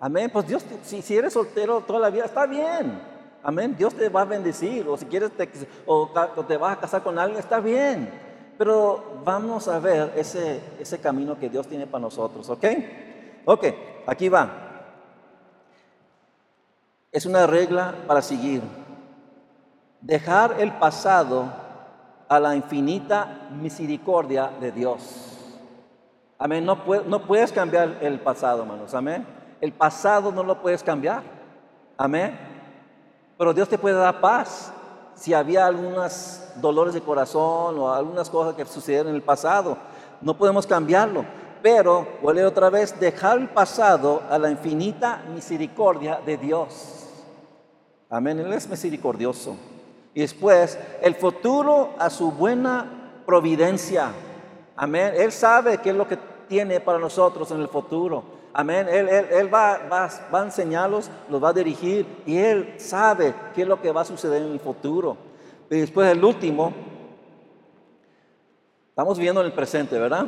Amén. 0.00 0.30
Pues 0.32 0.46
Dios, 0.46 0.64
si, 0.82 1.02
si 1.02 1.16
eres 1.16 1.34
soltero 1.34 1.82
toda 1.82 2.00
la 2.00 2.10
vida, 2.10 2.24
está 2.24 2.46
bien. 2.46 2.98
Amén. 3.42 3.76
Dios 3.76 3.94
te 3.94 4.08
va 4.08 4.22
a 4.22 4.24
bendecir. 4.24 4.88
O 4.88 4.96
si 4.96 5.04
quieres, 5.04 5.30
te, 5.32 5.50
o, 5.84 6.08
te 6.46 6.56
vas 6.56 6.78
a 6.78 6.80
casar 6.80 7.02
con 7.02 7.18
alguien, 7.18 7.40
está 7.40 7.60
bien. 7.60 8.10
Pero 8.56 9.20
vamos 9.24 9.68
a 9.68 9.78
ver 9.78 10.12
ese, 10.16 10.60
ese 10.80 10.98
camino 10.98 11.38
que 11.38 11.50
Dios 11.50 11.66
tiene 11.66 11.86
para 11.86 12.02
nosotros, 12.02 12.48
¿ok? 12.48 12.64
Ok, 13.44 13.66
aquí 14.06 14.28
va. 14.28 14.67
Es 17.10 17.24
una 17.24 17.46
regla 17.46 17.94
para 18.06 18.20
seguir. 18.20 18.62
Dejar 20.00 20.60
el 20.60 20.72
pasado 20.74 21.46
a 22.28 22.38
la 22.38 22.54
infinita 22.54 23.48
misericordia 23.50 24.50
de 24.60 24.70
Dios. 24.70 25.00
Amén. 26.38 26.66
No, 26.66 26.84
puedes 27.26 27.50
cambiar 27.50 27.98
el 28.02 28.20
pasado, 28.20 28.62
hermanos. 28.62 28.94
Amén. 28.94 29.26
El 29.60 29.72
pasado 29.72 30.30
no 30.30 30.42
lo 30.42 30.60
puedes 30.60 30.82
cambiar. 30.82 31.22
Amén. 31.96 32.38
Pero 33.38 33.54
Dios 33.54 33.68
te 33.68 33.78
puede 33.78 33.96
dar 33.96 34.20
paz 34.20 34.72
si 35.14 35.32
había 35.32 35.66
algunos 35.66 36.44
dolores 36.56 36.92
de 36.92 37.00
corazón 37.00 37.78
o 37.78 37.92
algunas 37.92 38.28
cosas 38.28 38.54
que 38.54 38.66
sucedieron 38.66 39.08
en 39.08 39.14
el 39.14 39.22
pasado. 39.22 39.78
No 40.20 40.36
podemos 40.36 40.66
cambiarlo. 40.66 41.24
Pero, 41.62 42.06
vuelve 42.22 42.44
otra 42.44 42.70
vez, 42.70 43.00
dejar 43.00 43.38
el 43.38 43.48
pasado 43.48 44.22
a 44.30 44.38
la 44.38 44.50
infinita 44.50 45.22
misericordia 45.34 46.20
de 46.24 46.36
Dios. 46.36 46.97
Amén. 48.10 48.38
Él 48.38 48.52
es 48.52 48.68
misericordioso. 48.68 49.56
Y 50.14 50.20
después, 50.20 50.78
el 51.02 51.14
futuro 51.14 51.94
a 51.98 52.10
su 52.10 52.32
buena 52.32 53.22
providencia. 53.26 54.10
Amén. 54.74 55.12
Él 55.16 55.30
sabe 55.32 55.78
qué 55.78 55.90
es 55.90 55.96
lo 55.96 56.08
que 56.08 56.18
tiene 56.48 56.80
para 56.80 56.98
nosotros 56.98 57.50
en 57.50 57.60
el 57.60 57.68
futuro. 57.68 58.24
Amén. 58.52 58.88
Él, 58.88 59.08
él, 59.08 59.52
va, 59.52 59.78
va, 59.90 60.10
va, 60.32 60.40
a 60.40 60.44
enseñarlos, 60.44 61.10
los 61.28 61.42
va 61.42 61.50
a 61.50 61.52
dirigir 61.52 62.06
y 62.26 62.38
Él 62.38 62.74
sabe 62.78 63.34
qué 63.54 63.62
es 63.62 63.68
lo 63.68 63.80
que 63.80 63.92
va 63.92 64.00
a 64.00 64.04
suceder 64.04 64.42
en 64.42 64.52
el 64.52 64.60
futuro. 64.60 65.16
Y 65.70 65.78
después 65.78 66.10
el 66.10 66.24
último, 66.24 66.72
estamos 68.88 69.18
viviendo 69.18 69.42
en 69.42 69.46
el 69.46 69.52
presente, 69.52 69.98
¿verdad? 69.98 70.26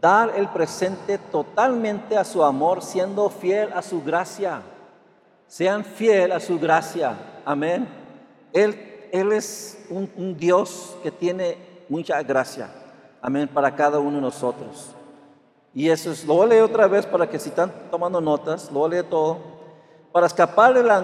Dar 0.00 0.32
el 0.34 0.48
presente 0.48 1.18
totalmente 1.18 2.16
a 2.16 2.24
su 2.24 2.42
amor, 2.42 2.82
siendo 2.82 3.28
fiel 3.28 3.72
a 3.74 3.82
su 3.82 4.02
gracia. 4.02 4.62
Sean 5.48 5.84
fiel 5.84 6.32
a 6.32 6.40
su 6.40 6.58
gracia. 6.58 7.16
Amén. 7.44 7.88
Él, 8.52 9.08
él 9.12 9.32
es 9.32 9.86
un, 9.88 10.36
Dios 10.36 10.96
que 11.02 11.10
tiene 11.10 11.56
mucha 11.88 12.22
gracia. 12.22 12.68
Amén. 13.22 13.48
Para 13.48 13.74
cada 13.74 13.98
uno 13.98 14.16
de 14.16 14.22
nosotros. 14.22 14.90
Y 15.72 15.88
eso 15.90 16.10
es, 16.10 16.24
lo 16.24 16.34
voy 16.34 16.46
a 16.46 16.48
leer 16.48 16.62
otra 16.62 16.86
vez 16.86 17.06
para 17.06 17.28
que 17.28 17.38
si 17.38 17.50
están 17.50 17.70
tomando 17.90 18.20
notas, 18.20 18.70
lo 18.72 18.80
voy 18.80 18.88
a 18.88 18.90
leer 18.92 19.04
todo. 19.04 19.38
Para 20.10 20.26
escapar 20.26 20.72
de 20.72 20.82
la 20.82 21.02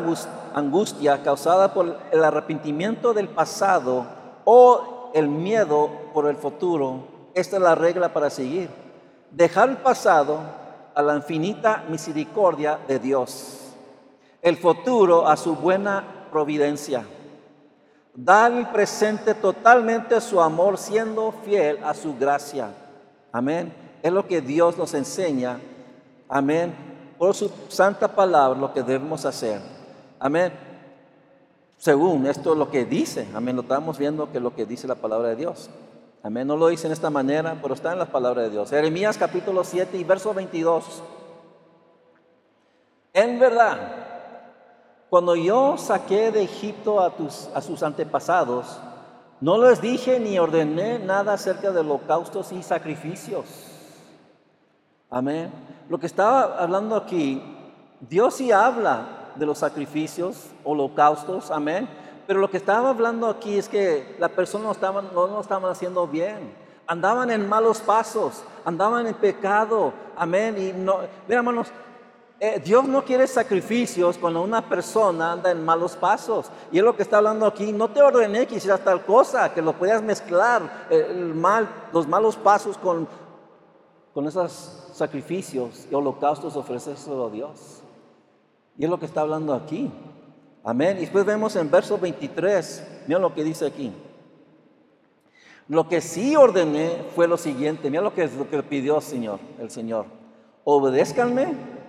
angustia 0.55 1.23
causada 1.23 1.75
por 1.75 1.99
el 2.11 2.25
arrepentimiento 2.25 3.13
del 3.13 3.29
pasado 3.29 4.07
o 4.45 5.11
el 5.15 5.29
miedo 5.29 5.91
por 6.15 6.27
el 6.27 6.37
futuro, 6.37 7.05
esta 7.35 7.57
es 7.57 7.63
la 7.63 7.75
regla 7.75 8.13
para 8.13 8.31
seguir. 8.31 8.71
Dejar 9.31 9.69
el 9.69 9.77
pasado 9.77 10.39
a 10.95 11.03
la 11.03 11.17
infinita 11.17 11.85
misericordia 11.89 12.79
de 12.89 12.99
Dios. 12.99 13.62
El 14.43 14.57
futuro 14.57 15.27
a 15.27 15.37
su 15.37 15.55
buena 15.55 16.27
providencia. 16.31 17.07
Dar 18.15 18.53
el 18.53 18.67
presente 18.69 19.35
totalmente 19.35 20.21
su 20.21 20.41
amor, 20.41 20.77
siendo 20.77 21.33
fiel 21.45 21.79
a 21.85 21.95
su 21.95 22.17
gracia. 22.19 22.71
Amén. 23.31 23.73
Es 24.03 24.13
lo 24.13 24.27
que 24.27 24.41
Dios 24.41 24.77
nos 24.77 24.93
enseña. 24.95 25.61
Amén. 26.29 26.75
Por 27.17 27.35
su 27.35 27.51
santa 27.69 28.09
palabra 28.09 28.59
lo 28.59 28.73
que 28.75 28.83
debemos 28.83 29.25
hacer. 29.25 29.61
Amén. 30.19 30.53
Según 31.79 32.27
esto 32.27 32.53
es 32.53 32.59
lo 32.59 32.71
que 32.71 32.85
dice. 32.85 33.29
Amén. 33.35 33.55
Lo 33.55 33.63
estamos 33.63 33.97
viendo 33.97 34.31
que 34.31 34.39
es 34.39 34.43
lo 34.43 34.55
que 34.55 34.67
dice 34.67 34.89
la 34.89 34.97
palabra 34.97 35.29
de 35.29 35.37
Dios. 35.37 35.71
Amén. 36.23 36.47
No 36.47 36.57
lo 36.57 36.69
dice 36.69 36.87
en 36.89 36.93
esta 36.93 37.11
manera, 37.11 37.57
pero 37.63 37.75
está 37.75 37.93
en 37.93 38.01
la 38.01 38.07
palabra 38.07 38.43
de 38.43 38.51
Dios. 38.51 38.71
Jeremías 38.71 39.17
capítulo 39.17 39.63
7 39.65 39.97
y 39.97 40.05
verso 40.05 40.35
22. 40.35 41.03
En 43.15 43.39
verdad, 43.39 44.02
cuando 45.13 45.37
yo 45.37 45.77
saqué 45.77 46.31
de 46.31 46.43
Egipto 46.43 46.99
a, 46.99 47.11
tus, 47.11 47.51
a 47.55 47.61
sus 47.61 47.83
antepasados, 47.83 48.79
no 49.43 49.59
les 49.59 49.83
dije 49.83 50.19
ni 50.19 50.39
ordené 50.39 50.99
nada 50.99 51.35
acerca 51.35 51.71
de 51.71 51.81
holocaustos 51.81 52.51
y 52.53 52.63
sacrificios 52.63 53.45
Amén. 55.11 55.53
Lo 55.91 56.01
que 56.01 56.07
estaba 56.07 56.57
hablando 56.59 56.97
aquí, 56.97 57.43
Dios 58.01 58.37
sí 58.37 58.53
habla 58.53 59.35
de 59.37 59.45
los 59.45 59.59
sacrificios, 59.59 60.47
holocaustos, 60.65 61.51
amén. 61.51 61.87
Pero 62.27 62.41
lo 62.41 62.49
que 62.49 62.57
estaba 62.57 62.89
hablando 62.89 63.29
aquí 63.29 63.59
es 63.59 63.69
que 63.69 64.17
la 64.19 64.31
persona 64.31 64.65
no 64.65 64.73
estaban, 64.73 65.13
no 65.13 65.69
haciendo 65.69 66.07
bien. 66.07 66.55
Andaban 66.87 67.31
en 67.31 67.47
malos 67.47 67.83
pasos, 67.83 68.43
andaban 68.65 69.07
en 69.07 69.13
pecado, 69.13 69.93
amén. 70.17 70.57
Y 70.59 70.73
no, 70.73 71.01
mira 71.29 71.41
hermanos, 71.41 71.69
eh, 72.45 72.61
Dios 72.65 72.89
no 72.89 73.05
quiere 73.05 73.29
sacrificios 73.29 74.19
cuando 74.19 74.43
una 74.43 74.69
persona 74.69 75.31
anda 75.31 75.53
en 75.53 75.65
malos 75.65 75.95
pasos. 75.95 76.51
Y 76.73 76.79
es 76.79 76.83
lo 76.83 76.97
que 76.97 77.05
está 77.05 77.19
hablando 77.19 77.47
aquí. 77.47 77.71
No 77.71 77.89
te 77.89 78.03
ordené 78.03 78.49
que 78.49 78.57
hicieras 78.57 78.81
tal 78.81 79.05
cosa, 79.07 79.55
que 79.55 79.63
lo 79.63 79.75
puedas 79.75 80.03
mezclar, 80.03 80.89
eh, 80.91 81.33
los 81.93 82.09
malos 82.09 82.35
pasos 82.35 82.77
con, 82.77 83.07
con 84.13 84.27
esas 84.27 84.91
sacrificios 84.93 85.87
y 85.89 85.95
holocaustos 85.95 86.57
ofrecérselo 86.57 87.27
a 87.27 87.31
Dios. 87.31 87.81
Y 88.77 88.87
es 88.87 88.91
lo 88.91 88.99
que 88.99 89.07
está 89.07 89.21
hablando 89.21 89.55
aquí. 89.55 89.89
Amén. 90.65 90.97
Y 90.97 91.03
después 91.03 91.25
vemos 91.25 91.55
en 91.55 91.71
verso 91.71 91.97
23, 91.97 93.05
mira 93.07 93.21
lo 93.21 93.33
que 93.33 93.45
dice 93.45 93.67
aquí. 93.67 93.93
Lo 95.69 95.89
que 95.89 96.01
sí 96.01 96.35
ordené 96.35 97.05
fue 97.15 97.29
lo 97.29 97.37
siguiente, 97.37 97.89
mira 97.89 98.03
lo 98.03 98.13
que, 98.13 98.27
lo 98.27 98.51
que 98.51 98.61
pidió 98.65 98.97
el 98.97 99.03
Señor, 99.03 99.39
el 99.61 99.71
Señor. 99.71 100.07
Obedézcanme, 100.65 101.82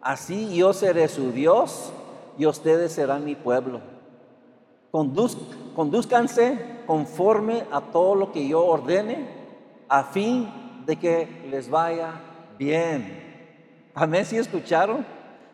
así 0.00 0.54
yo 0.54 0.72
seré 0.72 1.08
su 1.08 1.32
Dios 1.32 1.92
y 2.36 2.46
ustedes 2.46 2.92
serán 2.92 3.24
mi 3.24 3.34
pueblo. 3.34 3.80
Conduz, 4.90 5.36
conduzcanse 5.74 6.58
conforme 6.86 7.64
a 7.70 7.80
todo 7.80 8.14
lo 8.14 8.32
que 8.32 8.48
yo 8.48 8.64
ordene, 8.64 9.28
a 9.88 10.04
fin 10.04 10.48
de 10.86 10.96
que 10.96 11.46
les 11.50 11.68
vaya 11.68 12.12
bien. 12.58 13.90
Amén, 13.94 14.24
si 14.24 14.36
escucharon? 14.36 15.04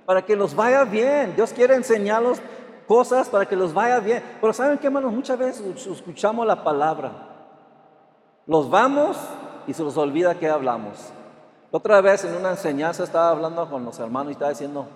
Para 0.06 0.22
que 0.22 0.36
los 0.36 0.54
vaya 0.54 0.84
bien. 0.84 1.34
Dios 1.34 1.52
quiere 1.52 1.74
enseñarlos 1.74 2.40
cosas 2.86 3.28
para 3.28 3.46
que 3.46 3.56
los 3.56 3.72
vaya 3.72 3.98
bien. 4.00 4.22
Pero 4.40 4.52
¿saben 4.52 4.78
qué, 4.78 4.86
hermanos? 4.86 5.12
Muchas 5.12 5.38
veces 5.38 5.86
escuchamos 5.86 6.46
la 6.46 6.62
palabra. 6.62 7.12
Los 8.46 8.68
vamos 8.68 9.16
y 9.66 9.72
se 9.72 9.82
los 9.82 9.96
olvida 9.96 10.38
que 10.38 10.48
hablamos. 10.48 11.12
Otra 11.76 12.00
vez 12.00 12.24
en 12.24 12.36
una 12.36 12.50
enseñanza 12.50 13.02
estaba 13.02 13.30
hablando 13.30 13.68
con 13.68 13.84
los 13.84 13.98
hermanos 13.98 14.28
y 14.28 14.32
estaba 14.34 14.52
diciendo, 14.52 14.86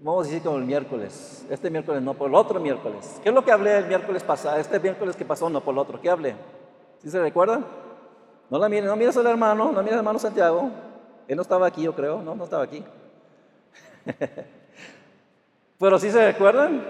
vamos 0.00 0.26
a 0.26 0.28
decir 0.28 0.42
como 0.42 0.56
el 0.56 0.64
miércoles, 0.64 1.46
este 1.48 1.70
miércoles 1.70 2.02
no, 2.02 2.14
por 2.14 2.28
el 2.28 2.34
otro 2.34 2.58
miércoles. 2.58 3.20
¿Qué 3.22 3.28
es 3.28 3.34
lo 3.34 3.44
que 3.44 3.52
hablé 3.52 3.78
el 3.78 3.86
miércoles 3.86 4.24
pasado? 4.24 4.56
Este 4.56 4.80
miércoles 4.80 5.14
que 5.14 5.24
pasó, 5.24 5.48
no 5.48 5.60
por 5.60 5.72
el 5.72 5.78
otro. 5.78 6.00
¿Qué 6.00 6.10
hablé? 6.10 6.34
¿Sí 6.98 7.08
se 7.10 7.20
recuerdan? 7.20 7.64
No 8.50 8.58
la 8.58 8.68
mires, 8.68 8.86
no 8.86 8.96
mires 8.96 9.16
al 9.16 9.26
hermano, 9.28 9.66
no 9.66 9.78
mires 9.78 9.92
al 9.92 9.98
hermano 9.98 10.18
Santiago. 10.18 10.68
Él 11.28 11.36
no 11.36 11.42
estaba 11.42 11.68
aquí, 11.68 11.82
yo 11.82 11.94
creo, 11.94 12.22
no, 12.22 12.34
no 12.34 12.42
estaba 12.42 12.64
aquí. 12.64 12.84
Pero 15.78 15.96
sí 16.00 16.10
se 16.10 16.32
recuerdan. 16.32 16.84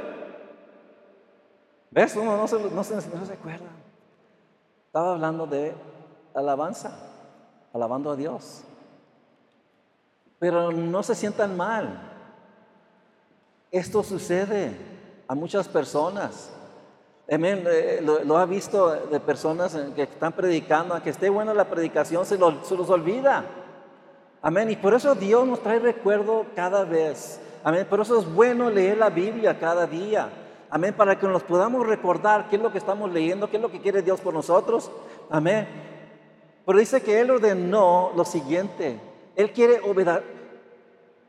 ¿Ves? 1.90 2.16
Uno 2.16 2.38
no 2.38 2.48
se, 2.48 2.58
no, 2.58 2.82
se, 2.82 2.94
no 2.94 3.02
se. 3.02 3.38
Estaba 4.94 5.14
hablando 5.14 5.44
de 5.48 5.74
alabanza, 6.36 6.92
alabando 7.72 8.12
a 8.12 8.14
Dios. 8.14 8.62
Pero 10.38 10.70
no 10.70 11.02
se 11.02 11.16
sientan 11.16 11.56
mal. 11.56 11.98
Esto 13.72 14.04
sucede 14.04 14.70
a 15.26 15.34
muchas 15.34 15.66
personas. 15.66 16.52
Amén. 17.28 17.64
Eh, 17.66 18.04
lo, 18.04 18.38
ha 18.38 18.46
visto 18.46 18.88
de 18.88 19.18
personas 19.18 19.76
que 19.96 20.02
están 20.04 20.32
predicando, 20.32 21.02
que 21.02 21.10
esté 21.10 21.28
buena 21.28 21.52
la 21.52 21.64
predicación, 21.64 22.24
se, 22.24 22.38
se 22.38 22.76
los 22.76 22.88
olvida. 22.88 23.46
Amén. 24.42 24.70
Y 24.70 24.76
por 24.76 24.94
eso 24.94 25.16
Dios 25.16 25.44
nos 25.44 25.60
trae 25.60 25.80
recuerdo 25.80 26.46
cada 26.54 26.84
vez. 26.84 27.40
Amén. 27.64 27.84
Por 27.90 27.98
eso 27.98 28.20
es 28.20 28.32
bueno 28.32 28.70
leer 28.70 28.98
la 28.98 29.10
Biblia 29.10 29.58
cada 29.58 29.88
día. 29.88 30.28
Amén. 30.74 30.92
Para 30.92 31.16
que 31.16 31.28
nos 31.28 31.44
podamos 31.44 31.86
recordar 31.86 32.48
qué 32.48 32.56
es 32.56 32.62
lo 32.62 32.72
que 32.72 32.78
estamos 32.78 33.08
leyendo, 33.12 33.48
qué 33.48 33.58
es 33.58 33.62
lo 33.62 33.70
que 33.70 33.80
quiere 33.80 34.02
Dios 34.02 34.20
por 34.20 34.34
nosotros. 34.34 34.90
Amén. 35.30 35.68
Pero 36.66 36.80
dice 36.80 37.00
que 37.00 37.20
Él 37.20 37.30
ordenó 37.30 38.10
lo 38.16 38.24
siguiente. 38.24 38.98
Él 39.36 39.52
quiere 39.52 39.80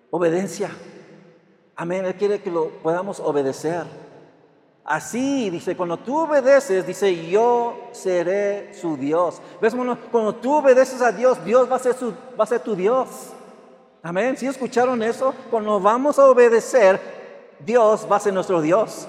obediencia. 0.10 0.72
Amén. 1.76 2.06
Él 2.06 2.16
quiere 2.16 2.42
que 2.42 2.50
lo 2.50 2.70
podamos 2.82 3.20
obedecer. 3.20 3.84
Así, 4.84 5.52
dice, 5.52 5.78
cuando 5.78 5.98
tú 5.98 6.22
obedeces, 6.22 6.88
dice, 6.88 7.28
yo 7.30 7.90
seré 7.92 8.74
su 8.74 8.98
Dios. 8.98 9.44
¿Ves? 9.62 9.76
Cuando 10.12 10.34
tú 10.34 10.56
obedeces 10.56 11.04
a 11.04 11.12
Dios, 11.12 11.46
Dios 11.46 11.72
va 11.72 11.76
a 11.76 11.80
ser, 11.80 11.94
su, 11.94 12.16
va 12.40 12.46
a 12.46 12.48
ser 12.48 12.62
tu 12.62 12.76
Dios. 12.76 13.30
Amén. 14.02 14.38
¿Sí 14.38 14.48
escucharon 14.48 15.04
eso? 15.04 15.36
Cuando 15.52 15.80
vamos 15.80 16.18
a 16.18 16.26
obedecer, 16.26 17.00
Dios 17.60 18.08
va 18.12 18.16
a 18.16 18.20
ser 18.20 18.34
nuestro 18.34 18.60
Dios. 18.60 19.08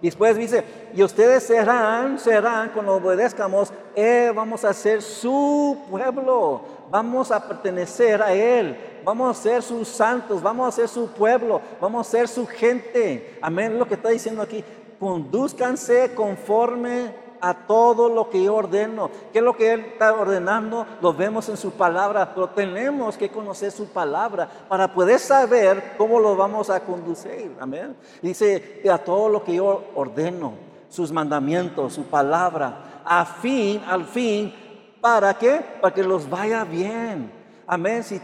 Después 0.00 0.36
dice, 0.36 0.62
y 0.94 1.02
ustedes 1.02 1.42
serán, 1.42 2.20
serán, 2.20 2.70
cuando 2.70 2.94
obedezcamos, 2.94 3.72
eh, 3.96 4.30
vamos 4.32 4.64
a 4.64 4.72
ser 4.72 5.02
su 5.02 5.76
pueblo, 5.90 6.60
vamos 6.88 7.32
a 7.32 7.46
pertenecer 7.46 8.22
a 8.22 8.32
Él, 8.32 8.76
vamos 9.04 9.36
a 9.36 9.42
ser 9.42 9.60
sus 9.60 9.88
santos, 9.88 10.40
vamos 10.40 10.68
a 10.68 10.76
ser 10.76 10.88
su 10.88 11.08
pueblo, 11.08 11.60
vamos 11.80 12.06
a 12.06 12.10
ser 12.10 12.28
su 12.28 12.46
gente. 12.46 13.38
Amén, 13.42 13.76
lo 13.76 13.88
que 13.88 13.94
está 13.94 14.10
diciendo 14.10 14.40
aquí, 14.40 14.62
conduzcanse 15.00 16.14
conforme 16.14 17.12
a 17.40 17.54
todo 17.54 18.08
lo 18.08 18.30
que 18.30 18.42
yo 18.42 18.54
ordeno. 18.54 19.10
¿Qué 19.32 19.38
es 19.38 19.44
lo 19.44 19.56
que 19.56 19.72
Él 19.72 19.80
está 19.92 20.12
ordenando? 20.12 20.86
Lo 21.00 21.12
vemos 21.12 21.48
en 21.48 21.56
su 21.56 21.72
palabra, 21.72 22.32
pero 22.34 22.48
tenemos 22.48 23.16
que 23.16 23.30
conocer 23.30 23.70
su 23.70 23.86
palabra 23.86 24.48
para 24.68 24.92
poder 24.92 25.18
saber 25.18 25.94
cómo 25.96 26.18
lo 26.20 26.36
vamos 26.36 26.70
a 26.70 26.80
conducir. 26.80 27.56
Amén. 27.60 27.96
Dice, 28.20 28.82
a 28.90 28.98
todo 28.98 29.28
lo 29.28 29.44
que 29.44 29.54
yo 29.54 29.84
ordeno, 29.94 30.52
sus 30.88 31.12
mandamientos, 31.12 31.94
su 31.94 32.04
palabra, 32.04 33.02
a 33.04 33.24
fin, 33.24 33.82
al 33.86 34.04
fin, 34.04 34.54
¿para 35.00 35.34
qué? 35.34 35.60
Para 35.80 35.94
que 35.94 36.02
los 36.02 36.28
vaya 36.28 36.64
bien. 36.64 37.37
Amén. 37.70 38.02
Si, 38.02 38.18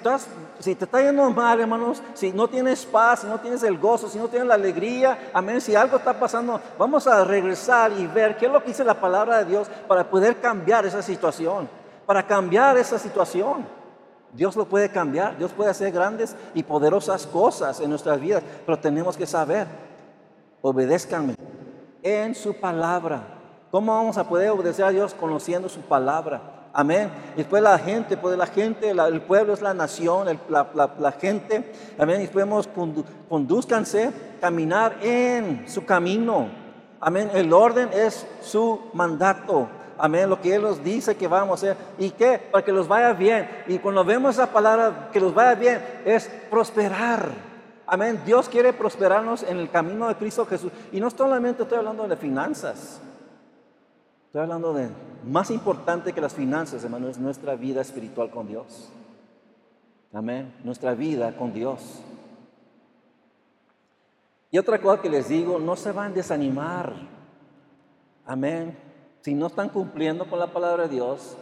si 0.58 0.74
te 0.74 0.86
está 0.86 1.02
yendo 1.02 1.28
mal, 1.28 1.60
hermanos, 1.60 2.02
si 2.14 2.32
no 2.32 2.48
tienes 2.48 2.86
paz, 2.86 3.20
si 3.20 3.26
no 3.26 3.38
tienes 3.38 3.62
el 3.62 3.76
gozo, 3.76 4.08
si 4.08 4.16
no 4.18 4.26
tienes 4.26 4.48
la 4.48 4.54
alegría, 4.54 5.30
amén. 5.34 5.60
Si 5.60 5.76
algo 5.76 5.98
está 5.98 6.18
pasando, 6.18 6.58
vamos 6.78 7.06
a 7.06 7.22
regresar 7.24 7.92
y 7.92 8.06
ver 8.06 8.38
qué 8.38 8.46
es 8.46 8.52
lo 8.52 8.62
que 8.62 8.68
dice 8.68 8.82
la 8.82 8.98
palabra 8.98 9.38
de 9.38 9.44
Dios 9.44 9.68
para 9.86 10.08
poder 10.08 10.40
cambiar 10.40 10.86
esa 10.86 11.02
situación. 11.02 11.68
Para 12.06 12.26
cambiar 12.26 12.78
esa 12.78 12.98
situación. 12.98 13.66
Dios 14.32 14.56
lo 14.56 14.64
puede 14.64 14.88
cambiar. 14.88 15.36
Dios 15.36 15.52
puede 15.52 15.70
hacer 15.70 15.92
grandes 15.92 16.34
y 16.54 16.62
poderosas 16.62 17.26
cosas 17.26 17.80
en 17.80 17.90
nuestras 17.90 18.18
vidas. 18.18 18.42
Pero 18.64 18.78
tenemos 18.78 19.14
que 19.14 19.26
saber, 19.26 19.66
obedézcanme 20.62 21.34
en 22.02 22.34
su 22.34 22.58
palabra. 22.58 23.22
¿Cómo 23.70 23.94
vamos 23.94 24.16
a 24.16 24.26
poder 24.26 24.48
obedecer 24.48 24.86
a 24.86 24.90
Dios 24.90 25.12
conociendo 25.12 25.68
su 25.68 25.80
palabra? 25.82 26.53
Amén. 26.76 27.08
Y 27.34 27.38
después 27.38 27.62
la 27.62 27.78
gente, 27.78 28.16
pues 28.16 28.36
la 28.36 28.48
gente, 28.48 28.90
el 28.90 29.22
pueblo 29.22 29.54
es 29.54 29.62
la 29.62 29.72
nación, 29.72 30.26
la, 30.48 31.12
gente. 31.12 31.72
Amén. 31.96 32.20
Y 32.20 32.26
podemos 32.26 32.68
conduzcanse, 33.28 34.10
caminar 34.40 34.96
en 35.00 35.68
su 35.68 35.86
camino. 35.86 36.48
Amén. 36.98 37.30
El 37.32 37.52
orden 37.52 37.90
es 37.94 38.26
su 38.42 38.90
mandato. 38.92 39.68
Amén. 39.96 40.28
Lo 40.28 40.40
que 40.40 40.52
Él 40.52 40.62
nos 40.62 40.82
dice 40.82 41.16
que 41.16 41.28
vamos 41.28 41.62
a 41.62 41.70
hacer. 41.70 41.76
¿Y 41.96 42.10
qué? 42.10 42.40
Para 42.50 42.64
que 42.64 42.72
los 42.72 42.88
vaya 42.88 43.12
bien. 43.12 43.48
Y 43.68 43.78
cuando 43.78 44.04
vemos 44.04 44.34
esa 44.34 44.48
palabra, 44.48 45.10
que 45.12 45.20
los 45.20 45.32
vaya 45.32 45.54
bien, 45.54 45.80
es 46.04 46.28
prosperar. 46.50 47.28
Amén. 47.86 48.20
Dios 48.26 48.48
quiere 48.48 48.72
prosperarnos 48.72 49.44
en 49.44 49.58
el 49.58 49.70
camino 49.70 50.08
de 50.08 50.16
Cristo 50.16 50.44
Jesús. 50.44 50.72
Y 50.90 50.98
no 50.98 51.08
solamente 51.08 51.62
estoy 51.62 51.78
hablando 51.78 52.08
de 52.08 52.16
finanzas. 52.16 53.00
Estoy 54.26 54.40
hablando 54.40 54.74
de 54.74 54.88
más 55.26 55.50
importante 55.50 56.12
que 56.12 56.20
las 56.20 56.34
finanzas, 56.34 56.84
hermano, 56.84 57.08
es 57.08 57.18
nuestra 57.18 57.54
vida 57.54 57.80
espiritual 57.80 58.30
con 58.30 58.46
Dios. 58.46 58.90
Amén. 60.12 60.54
Nuestra 60.62 60.94
vida 60.94 61.36
con 61.36 61.52
Dios. 61.52 62.00
Y 64.50 64.58
otra 64.58 64.80
cosa 64.80 65.02
que 65.02 65.10
les 65.10 65.28
digo, 65.28 65.58
no 65.58 65.74
se 65.74 65.90
van 65.90 66.12
a 66.12 66.14
desanimar. 66.14 66.92
Amén. 68.24 68.78
Si 69.22 69.34
no 69.34 69.48
están 69.48 69.68
cumpliendo 69.68 70.26
con 70.26 70.38
la 70.38 70.46
palabra 70.46 70.84
de 70.84 70.90
Dios, 70.90 71.36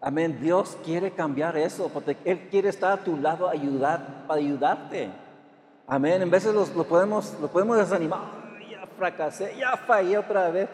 amén. 0.00 0.38
Dios 0.40 0.76
quiere 0.84 1.12
cambiar 1.12 1.56
eso, 1.56 1.88
porque 1.94 2.16
Él 2.24 2.48
quiere 2.50 2.68
estar 2.68 2.92
a 2.92 3.04
tu 3.04 3.16
lado 3.16 3.48
ayudar, 3.48 4.24
para 4.26 4.40
ayudarte. 4.40 5.10
Amén. 5.86 6.22
En 6.22 6.30
veces 6.30 6.52
lo, 6.52 6.64
podemos, 6.84 7.36
lo 7.40 7.48
podemos 7.48 7.76
desanimar. 7.76 8.22
ya 8.68 8.84
fracasé, 8.98 9.54
ya 9.56 9.76
fallé 9.76 10.18
otra 10.18 10.50
vez. 10.50 10.68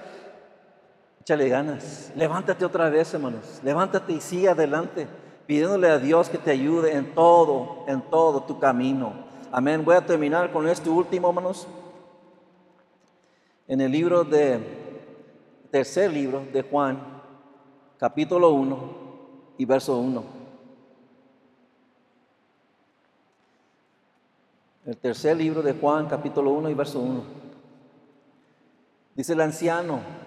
Échale 1.27 1.49
ganas. 1.49 2.13
Levántate 2.15 2.65
otra 2.65 2.89
vez, 2.89 3.13
hermanos. 3.13 3.61
Levántate 3.65 4.13
y 4.13 4.21
sigue 4.21 4.49
adelante, 4.49 5.09
pidiéndole 5.45 5.89
a 5.89 5.99
Dios 5.99 6.29
que 6.29 6.39
te 6.39 6.53
ayude 6.53 6.95
en 6.95 7.17
todo, 7.17 7.85
en 7.89 8.01
todo 8.01 8.45
tu 8.45 8.61
camino. 8.61 9.13
Amén. 9.51 9.85
Voy 9.85 9.97
a 9.97 10.07
terminar 10.07 10.53
con 10.53 10.69
este 10.69 10.89
último, 10.89 11.27
hermanos. 11.31 11.67
En 13.67 13.81
el 13.81 13.91
libro 13.91 14.23
de, 14.23 14.61
tercer 15.73 16.13
libro 16.13 16.45
de 16.53 16.63
Juan, 16.63 17.03
capítulo 17.99 18.51
1 18.51 18.79
y 19.59 19.65
verso 19.65 19.99
1. 19.99 20.23
El 24.87 24.97
tercer 24.97 25.37
libro 25.37 25.61
de 25.61 25.73
Juan, 25.73 26.07
capítulo 26.07 26.53
1 26.53 26.71
y 26.71 26.75
verso 26.75 27.01
1. 27.01 27.25
Dice 29.17 29.33
el 29.33 29.41
anciano, 29.41 30.26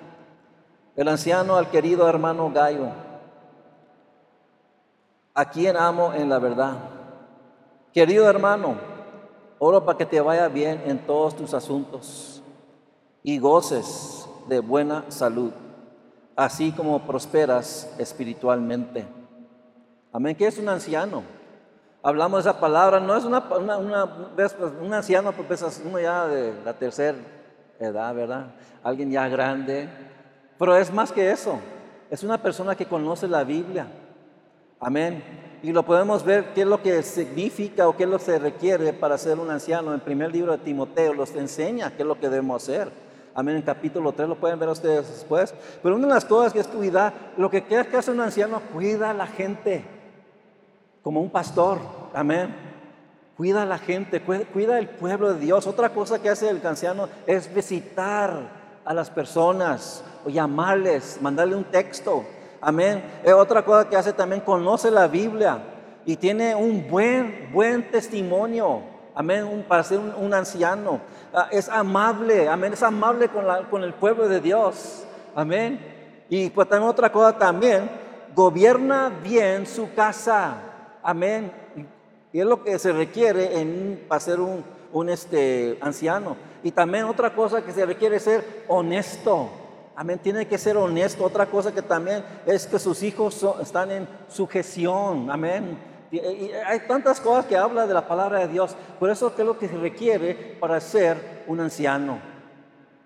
el 1.00 1.08
anciano 1.08 1.56
al 1.56 1.70
querido 1.70 2.10
hermano 2.10 2.52
Gallo, 2.52 2.90
a 5.34 5.50
quien 5.50 5.78
amo 5.78 6.12
en 6.14 6.28
la 6.28 6.40
verdad. 6.40 6.74
Querido 7.94 8.30
hermano, 8.30 8.76
oro 9.60 9.86
para 9.86 9.98
que 9.98 10.06
te 10.06 10.20
vaya 10.20 10.50
bien 10.50 10.84
en 10.86 11.00
todos 11.00 11.38
tus 11.38 11.54
asuntos 11.54 12.44
y 13.24 13.40
goces 13.40 14.28
de 14.50 14.60
buena 14.60 15.06
salud, 15.08 15.54
así 16.36 16.74
como 16.74 17.00
prosperas 17.08 17.96
espiritualmente. 17.98 19.08
Amén, 20.12 20.36
que 20.36 20.48
es 20.48 20.58
un 20.58 20.68
anciano. 20.68 21.24
Hablamos 22.04 22.44
de 22.44 22.50
esa 22.50 22.60
palabra, 22.60 23.00
no 23.00 23.16
es 23.16 23.24
una, 23.24 23.48
pues, 23.48 24.54
un 24.82 24.94
anciano, 24.94 25.32
porque 25.32 25.54
es 25.54 25.82
uno 25.86 25.98
ya 25.98 26.28
de 26.28 26.54
la 26.66 26.74
tercera 26.74 27.18
edad, 27.80 28.14
¿verdad? 28.14 28.48
Alguien 28.84 29.10
ya 29.12 29.30
grande, 29.30 30.09
pero 30.60 30.76
es 30.76 30.94
más 30.94 31.12
que 31.12 31.32
eso. 31.32 31.58
Es 32.12 32.22
una 32.22 32.38
persona 32.38 32.76
que 32.76 32.86
conoce 32.86 33.28
la 33.28 33.46
Biblia. 33.46 33.88
Amén. 34.80 35.24
Y 35.64 35.72
lo 35.72 35.84
podemos 35.84 36.24
ver 36.24 36.54
qué 36.54 36.62
es 36.62 36.68
lo 36.68 36.82
que 36.82 37.02
significa 37.02 37.88
o 37.88 37.96
qué 37.96 38.04
es 38.04 38.10
lo 38.10 38.18
que 38.18 38.26
se 38.26 38.40
requiere 38.40 38.92
para 38.92 39.18
ser 39.18 39.40
un 39.40 39.50
anciano. 39.50 39.88
En 39.90 39.96
el 39.96 40.02
primer 40.02 40.32
libro 40.32 40.52
de 40.52 40.58
Timoteo 40.58 41.14
los 41.14 41.34
enseña 41.36 41.92
qué 41.96 42.04
es 42.04 42.08
lo 42.08 42.20
que 42.20 42.30
debemos 42.30 42.62
hacer. 42.62 42.92
Amén. 43.34 43.56
En 43.56 43.62
capítulo 43.62 44.12
3 44.12 44.28
lo 44.28 44.36
pueden 44.36 44.60
ver 44.60 44.68
ustedes 44.68 45.08
después. 45.08 45.54
Pero 45.82 45.96
una 45.96 46.08
de 46.08 46.14
las 46.14 46.26
cosas 46.26 46.52
que 46.52 46.60
es 46.60 46.68
cuidar, 46.68 47.14
lo 47.38 47.50
que 47.50 47.64
quiere 47.64 47.88
que 47.88 47.96
hace 47.96 48.12
un 48.12 48.20
anciano, 48.20 48.62
cuida 48.74 49.12
a 49.12 49.14
la 49.14 49.28
gente. 49.28 49.86
Como 51.02 51.22
un 51.22 51.30
pastor. 51.30 51.80
Amén. 52.14 52.54
Cuida 53.38 53.62
a 53.62 53.66
la 53.66 53.78
gente, 53.78 54.22
cuida 54.22 54.78
el 54.78 54.90
pueblo 54.90 55.34
de 55.34 55.40
Dios. 55.40 55.68
Otra 55.68 55.94
cosa 55.94 56.22
que 56.22 56.30
hace 56.30 56.50
el 56.50 56.66
anciano 56.68 57.08
es 57.26 57.54
visitar 57.54 58.60
a 58.84 58.94
las 58.94 59.10
personas 59.10 60.04
o 60.26 60.30
llamarles, 60.30 61.20
mandarle 61.22 61.56
un 61.56 61.64
texto. 61.64 62.24
Amén. 62.62 63.04
Es 63.24 63.34
otra 63.34 63.64
cosa 63.64 63.90
que 63.90 63.96
hace 63.96 64.14
también, 64.14 64.42
conoce 64.42 64.92
la 64.92 65.08
Biblia 65.08 65.60
y 66.06 66.16
tiene 66.16 66.56
un 66.56 66.88
buen, 66.90 67.50
buen 67.54 67.90
testimonio. 67.92 68.82
Amén. 69.16 69.66
para 69.68 69.84
ser 69.84 70.00
un, 70.00 70.34
anciano. 70.34 71.02
Ah, 71.34 71.48
es 71.52 71.68
amable. 71.70 72.48
Amén. 72.48 72.74
Es 72.74 72.84
amable 72.84 73.28
con, 73.28 73.46
con 73.70 73.84
el 73.84 73.94
pueblo 73.94 74.28
de 74.28 74.40
Dios. 74.40 75.04
Amén. 75.36 75.80
Y 76.30 76.50
pues 76.50 76.70
también 76.70 76.90
otra 76.90 77.12
cosa 77.12 77.38
también, 77.38 77.90
gobierna 78.36 79.12
bien 79.24 79.66
su 79.66 79.94
casa. 79.94 80.56
Amén. 81.02 81.52
Y 82.32 82.40
es 82.40 82.46
lo 82.46 82.64
que 82.64 82.78
se 82.78 82.92
requiere 82.92 83.60
en, 83.60 84.06
para 84.08 84.20
ser 84.20 84.40
un, 84.40 84.64
un 84.94 85.10
este, 85.10 85.78
anciano. 85.82 86.38
Y 86.64 86.72
también 86.72 87.06
otra 87.06 87.34
cosa 87.34 87.64
que 87.64 87.72
se 87.72 87.86
requiere 87.86 88.18
es 88.18 88.24
ser 88.24 88.66
honesto. 88.68 89.50
Amén, 90.00 90.18
tiene 90.18 90.48
que 90.48 90.58
ser 90.58 90.78
honesto. 90.78 91.26
Otra 91.26 91.46
cosa 91.46 91.74
que 91.74 91.82
también 91.82 92.24
es 92.46 92.66
que 92.66 92.80
sus 92.80 93.04
hijos 93.04 93.46
están 93.62 93.92
en 93.92 94.08
sujeción. 94.30 95.30
Amén. 95.30 95.78
Y, 96.10 96.20
hay 96.66 96.80
tantas 96.88 97.20
cosas 97.20 97.46
que 97.48 97.58
habla 97.58 97.86
de 97.86 97.94
la 97.94 98.08
palabra 98.08 98.40
de 98.40 98.48
Dios. 98.48 98.78
Por 98.98 99.10
eso 99.10 99.34
es 99.38 99.46
lo 99.46 99.60
que 99.60 99.68
se 99.68 99.76
requiere 99.76 100.56
para 100.58 100.80
ser 100.80 101.44
un 101.48 101.60
anciano. 101.60 102.18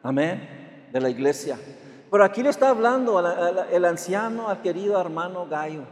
Amén. 0.03 0.88
De 0.93 1.01
la 1.01 1.10
iglesia. 1.10 1.58
Pero 2.12 2.23
aquí 2.23 2.43
le 2.43 2.49
está 2.49 2.69
hablando 2.69 3.19
el 3.71 3.86
anciano, 3.86 4.48
al 4.48 4.62
querido 4.62 5.02
hermano 5.02 5.48
Gallo. 5.48 5.85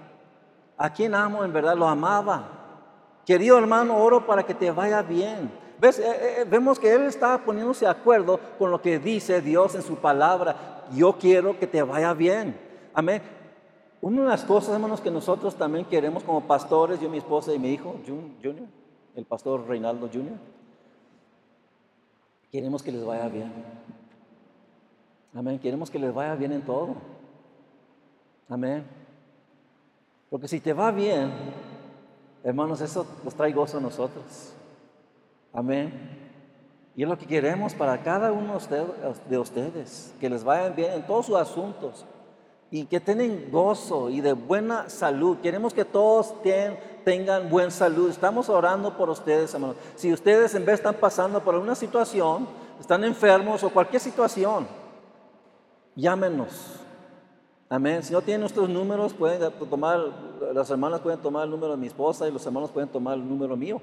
A 0.77 0.93
quien 0.93 1.15
amo 1.15 1.43
en 1.43 1.51
verdad, 1.51 1.75
lo 1.75 1.87
amaba. 1.87 2.43
Querido 3.25 3.57
hermano, 3.57 3.97
oro 3.97 4.27
para 4.27 4.43
que 4.43 4.53
te 4.53 4.69
vaya 4.69 5.01
bien. 5.01 5.51
Eh, 5.81 5.87
eh, 5.87 6.35
eh, 6.41 6.45
vemos 6.47 6.77
que 6.77 6.93
él 6.93 7.03
está 7.03 7.39
poniéndose 7.39 7.85
de 7.85 7.91
acuerdo 7.91 8.39
con 8.59 8.69
lo 8.69 8.79
que 8.79 8.99
dice 8.99 9.41
Dios 9.41 9.73
en 9.73 9.81
su 9.81 9.95
palabra. 9.95 10.85
Yo 10.93 11.13
quiero 11.13 11.57
que 11.57 11.65
te 11.65 11.81
vaya 11.81 12.13
bien. 12.13 12.55
Amén. 12.93 13.21
Una 13.99 14.21
de 14.21 14.27
las 14.27 14.43
cosas, 14.43 14.75
hermanos, 14.75 15.01
que 15.01 15.09
nosotros 15.09 15.55
también 15.55 15.85
queremos 15.85 16.23
como 16.23 16.41
pastores, 16.41 16.99
yo, 16.99 17.09
mi 17.09 17.17
esposa 17.17 17.53
y 17.53 17.59
mi 17.59 17.71
hijo, 17.71 17.95
Junior, 18.05 18.67
el 19.15 19.25
pastor 19.25 19.67
Reinaldo 19.67 20.07
Junior, 20.07 20.37
queremos 22.51 22.83
que 22.83 22.91
les 22.91 23.03
vaya 23.03 23.27
bien. 23.27 23.51
Amén. 25.33 25.59
Queremos 25.59 25.89
que 25.89 25.97
les 25.97 26.13
vaya 26.13 26.35
bien 26.35 26.51
en 26.51 26.61
todo. 26.61 26.95
Amén. 28.49 28.83
Porque 30.29 30.47
si 30.47 30.59
te 30.59 30.73
va 30.73 30.91
bien, 30.91 31.31
hermanos, 32.43 32.81
eso 32.81 33.05
nos 33.23 33.33
trae 33.33 33.51
gozo 33.51 33.77
a 33.77 33.81
nosotros. 33.81 34.53
Amén. 35.53 36.19
Y 36.95 37.03
es 37.03 37.09
lo 37.09 37.17
que 37.17 37.25
queremos 37.25 37.73
para 37.73 38.01
cada 38.03 38.31
uno 38.31 38.57
de 39.29 39.39
ustedes, 39.39 40.13
que 40.19 40.29
les 40.29 40.43
vayan 40.43 40.75
bien 40.75 40.93
en 40.93 41.05
todos 41.05 41.27
sus 41.27 41.35
asuntos 41.35 42.05
y 42.69 42.85
que 42.85 42.99
tengan 42.99 43.51
gozo 43.51 44.09
y 44.09 44.21
de 44.21 44.33
buena 44.33 44.89
salud. 44.89 45.37
Queremos 45.37 45.73
que 45.73 45.85
todos 45.85 46.33
tengan 47.03 47.49
buena 47.49 47.71
salud. 47.71 48.09
Estamos 48.09 48.49
orando 48.49 48.95
por 48.95 49.09
ustedes, 49.09 49.53
hermanos. 49.53 49.77
Si 49.95 50.11
ustedes 50.11 50.55
en 50.55 50.65
vez 50.65 50.75
están 50.75 50.95
pasando 50.95 51.41
por 51.41 51.55
alguna 51.55 51.75
situación, 51.75 52.47
están 52.79 53.03
enfermos 53.03 53.63
o 53.63 53.69
cualquier 53.69 54.01
situación, 54.01 54.67
llámenos. 55.95 56.77
Amén. 57.69 58.03
Si 58.03 58.11
no 58.11 58.21
tienen 58.21 58.41
nuestros 58.41 58.67
números, 58.67 59.13
pueden 59.13 59.49
tomar, 59.69 59.99
las 60.53 60.69
hermanas 60.69 60.99
pueden 60.99 61.19
tomar 61.19 61.45
el 61.45 61.51
número 61.51 61.71
de 61.71 61.77
mi 61.77 61.87
esposa 61.87 62.27
y 62.27 62.31
los 62.31 62.45
hermanos 62.45 62.69
pueden 62.69 62.89
tomar 62.89 63.17
el 63.17 63.27
número 63.27 63.55
mío. 63.55 63.79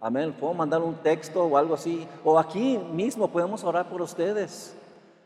Amén. 0.00 0.32
Puedo 0.32 0.54
mandar 0.54 0.80
un 0.80 0.94
texto 0.94 1.44
o 1.44 1.56
algo 1.58 1.74
así. 1.74 2.06
O 2.24 2.38
aquí 2.38 2.78
mismo 2.78 3.28
podemos 3.28 3.62
orar 3.64 3.88
por 3.90 4.00
ustedes. 4.00 4.74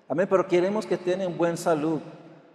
Amén. 0.09 0.27
Pero 0.29 0.49
queremos 0.49 0.85
que 0.85 0.97
tengan 0.97 1.37
buena 1.39 1.57
salud. 1.57 2.01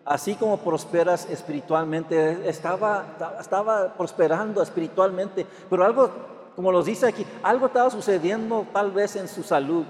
Así 0.04 0.36
como 0.36 0.58
prosperas 0.58 1.30
espiritualmente. 1.30 2.50
Estaba, 2.50 3.06
estaba 3.40 3.94
prosperando 3.94 4.62
espiritualmente. 4.62 5.46
Pero 5.70 5.86
algo, 5.86 6.12
como 6.58 6.74
los 6.74 6.86
dice 6.86 7.08
aquí, 7.08 7.26
algo 7.42 7.68
estaba 7.68 7.90
sucediendo 7.90 8.68
tal 8.74 8.92
vez 8.92 9.16
en 9.16 9.30
su 9.30 9.42
salud. 9.42 9.86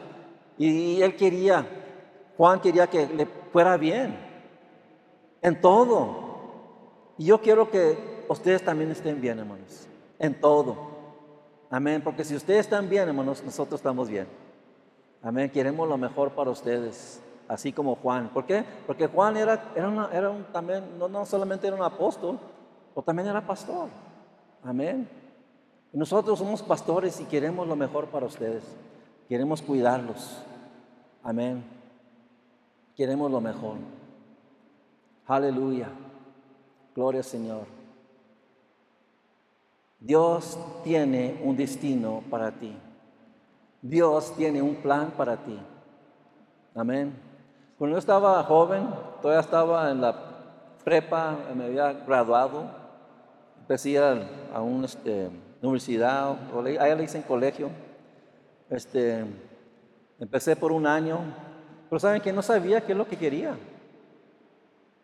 Y 0.56 1.02
él 1.02 1.16
quería, 1.16 1.66
Juan 2.38 2.60
quería 2.60 2.86
que 2.86 3.08
le 3.08 3.26
fuera 3.52 3.76
bien. 3.76 4.20
En 5.42 5.60
todo. 5.60 6.30
Y 7.18 7.26
yo 7.26 7.42
quiero 7.42 7.72
que 7.72 8.26
ustedes 8.28 8.64
también 8.64 8.92
estén 8.92 9.20
bien, 9.20 9.40
hermanos. 9.40 9.88
En 10.20 10.40
todo. 10.40 10.89
Amén. 11.70 12.02
Porque 12.04 12.24
si 12.24 12.36
ustedes 12.36 12.62
están 12.62 12.90
bien, 12.90 13.08
hermanos, 13.08 13.44
nosotros 13.44 13.80
estamos 13.80 14.10
bien. 14.10 14.28
Amén. 15.22 15.50
Queremos 15.50 15.88
lo 15.88 15.98
mejor 15.98 16.32
para 16.32 16.50
ustedes, 16.50 17.22
así 17.48 17.72
como 17.72 17.96
Juan. 17.96 18.30
¿Por 18.30 18.46
qué? 18.46 18.64
Porque 18.88 19.08
Juan 19.08 19.38
era, 19.38 19.72
era, 19.76 20.10
era 20.12 20.30
un, 20.30 20.44
también, 20.46 20.98
no, 20.98 21.08
no 21.08 21.26
solamente 21.26 21.68
era 21.68 21.76
un 21.76 21.84
apóstol, 21.84 22.40
o 22.96 23.02
también 23.02 23.28
era 23.28 23.46
pastor. 23.46 23.90
Amén. 24.64 25.08
Y 25.94 25.98
nosotros 25.98 26.40
somos 26.40 26.62
pastores 26.62 27.20
y 27.20 27.26
queremos 27.26 27.68
lo 27.68 27.76
mejor 27.76 28.08
para 28.08 28.26
ustedes. 28.26 28.64
Queremos 29.28 29.62
cuidarlos. 29.62 30.38
Amén. 31.24 31.64
Queremos 32.96 33.32
lo 33.32 33.42
mejor. 33.42 33.76
Aleluya. 35.28 35.90
Gloria 36.96 37.20
al 37.20 37.26
Señor. 37.26 37.79
Dios 40.00 40.58
tiene 40.84 41.40
un 41.44 41.58
destino 41.58 42.24
para 42.30 42.52
ti. 42.52 42.74
Dios 43.82 44.34
tiene 44.36 44.62
un 44.62 44.76
plan 44.76 45.12
para 45.12 45.38
ti. 45.38 45.60
Amén. 46.74 47.14
Cuando 47.78 47.96
yo 47.96 48.00
estaba 48.00 48.44
joven, 48.44 48.88
todavía 49.22 49.42
estaba 49.42 49.92
en 49.92 50.02
la 50.02 50.16
prepa, 50.84 51.38
me 51.56 51.66
había 51.66 51.94
graduado, 51.94 52.64
empecé 53.60 53.98
a, 53.98 54.62
una 54.62 54.86
este, 54.86 55.30
universidad, 55.62 56.36
allá 56.80 56.96
le 56.96 57.04
hice 57.04 57.18
en 57.18 57.24
colegio. 57.24 57.70
Este, 58.70 59.26
empecé 60.20 60.56
por 60.56 60.72
un 60.72 60.88
año, 60.88 61.20
pero 61.90 62.00
saben 62.00 62.22
que 62.22 62.34
no 62.34 62.42
sabía 62.42 62.82
qué 62.86 62.94
es 62.94 62.98
lo 62.98 63.08
que 63.08 63.18
quería, 63.18 63.56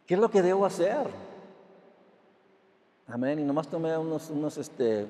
qué 0.06 0.14
es 0.14 0.20
lo 0.20 0.30
que 0.30 0.41
debo 0.41 0.66
hacer. 0.66 1.25
Amén. 3.08 3.39
Y 3.39 3.43
nomás 3.43 3.68
tomé 3.68 3.97
unos, 3.97 4.30
unos, 4.30 4.58
este, 4.58 5.08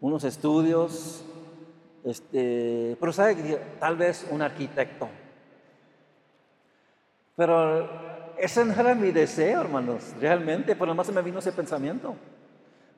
unos 0.00 0.24
estudios. 0.24 1.22
Este, 2.04 2.96
pero 2.98 3.12
sabe 3.12 3.36
que 3.36 3.60
tal 3.78 3.96
vez 3.96 4.26
un 4.30 4.42
arquitecto. 4.42 5.08
Pero 7.36 7.88
ese 8.36 8.64
no 8.64 8.74
era 8.74 8.94
mi 8.94 9.12
deseo, 9.12 9.60
hermanos, 9.60 10.14
realmente, 10.20 10.76
por 10.76 10.88
lo 10.88 10.94
más 10.94 11.06
se 11.06 11.12
me 11.12 11.22
vino 11.22 11.38
ese 11.38 11.52
pensamiento. 11.52 12.14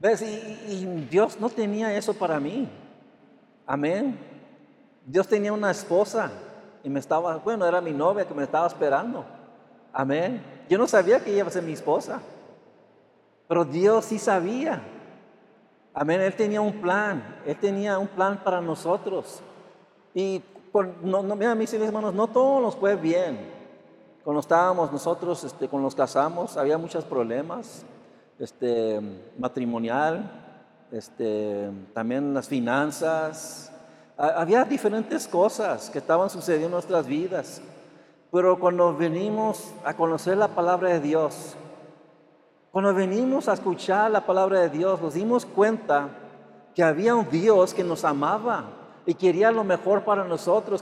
¿Ves? 0.01 0.22
y, 0.22 1.07
Dios 1.09 1.38
no 1.38 1.49
tenía 1.49 1.97
eso 1.97 2.14
para 2.14 2.40
mí. 2.40 2.68
Amén. 3.66 4.18
Dios 5.07 5.28
tenía 5.28 5.53
una 5.53 5.70
esposa 5.70 6.30
y 6.82 6.88
me 6.88 7.01
estaba, 7.01 7.36
bueno, 7.38 7.66
era 7.66 7.80
mi 7.80 7.93
novia 7.93 8.26
que 8.26 8.34
me 8.34 8.43
estaba 8.43 8.66
esperando. 8.66 9.24
Amén. 9.93 10.43
Yo 10.68 10.78
no 10.78 10.86
sabía 10.86 11.20
que 11.20 11.30
ella 11.30 11.40
iba 11.40 11.49
a 11.49 11.53
ser 11.53 11.62
mi 11.62 11.72
esposa. 11.72 12.20
Pero 13.53 13.66
Dios 13.66 14.07
sí 14.07 14.18
sabía. 14.18 14.82
Amén, 15.92 16.22
Él 16.22 16.34
tenía 16.34 16.62
un 16.62 16.80
plan, 16.80 17.36
Él 17.44 17.55
tenía 17.59 17.98
un 17.98 18.09
plan 18.09 18.40
para 18.42 18.62
nosotros. 18.62 19.42
Y 20.14 20.42
no, 21.03 21.22
no, 21.22 21.36
mira, 21.36 21.55
mis 21.55 21.70
hermanos, 21.74 22.14
no 22.14 22.28
todos 22.28 22.62
nos 22.62 22.76
fue 22.76 22.96
bien. 22.96 23.38
Cuando 24.24 24.40
estábamos 24.40 24.90
nosotros, 24.90 25.44
este, 25.44 25.68
cuando 25.68 25.84
nos 25.84 25.94
casamos, 25.94 26.57
había 26.57 26.78
muchos 26.78 27.05
problemas, 27.05 27.84
este, 28.38 28.98
matrimonial, 29.36 30.30
este, 30.90 31.68
también 31.92 32.32
las 32.32 32.48
finanzas. 32.48 33.70
Había 34.16 34.64
diferentes 34.64 35.28
cosas 35.28 35.90
que 35.90 35.98
estaban 35.98 36.30
sucediendo 36.30 36.68
en 36.68 36.72
nuestras 36.72 37.07
vidas. 37.07 37.61
Pero 38.30 38.59
cuando 38.59 38.96
venimos 38.96 39.74
a 39.84 39.92
conocer 39.92 40.38
la 40.38 40.48
palabra 40.48 40.88
de 40.88 41.00
Dios, 41.00 41.55
cuando 42.73 42.95
venimos 42.95 43.49
a 43.49 43.53
escuchar 43.53 44.11
la 44.11 44.25
palabra 44.25 44.61
de 44.61 44.70
Dios, 44.70 44.99
nos 45.03 45.12
dimos 45.12 45.45
cuenta 45.45 46.09
que 46.75 46.83
había 46.83 47.14
un 47.14 47.29
Dios 47.29 47.75
que 47.75 47.85
nos 47.85 48.03
amaba 48.03 48.64
y 49.05 49.12
quería 49.12 49.53
lo 49.53 49.62
mejor 49.62 50.05
para 50.05 50.25
nosotros, 50.25 50.81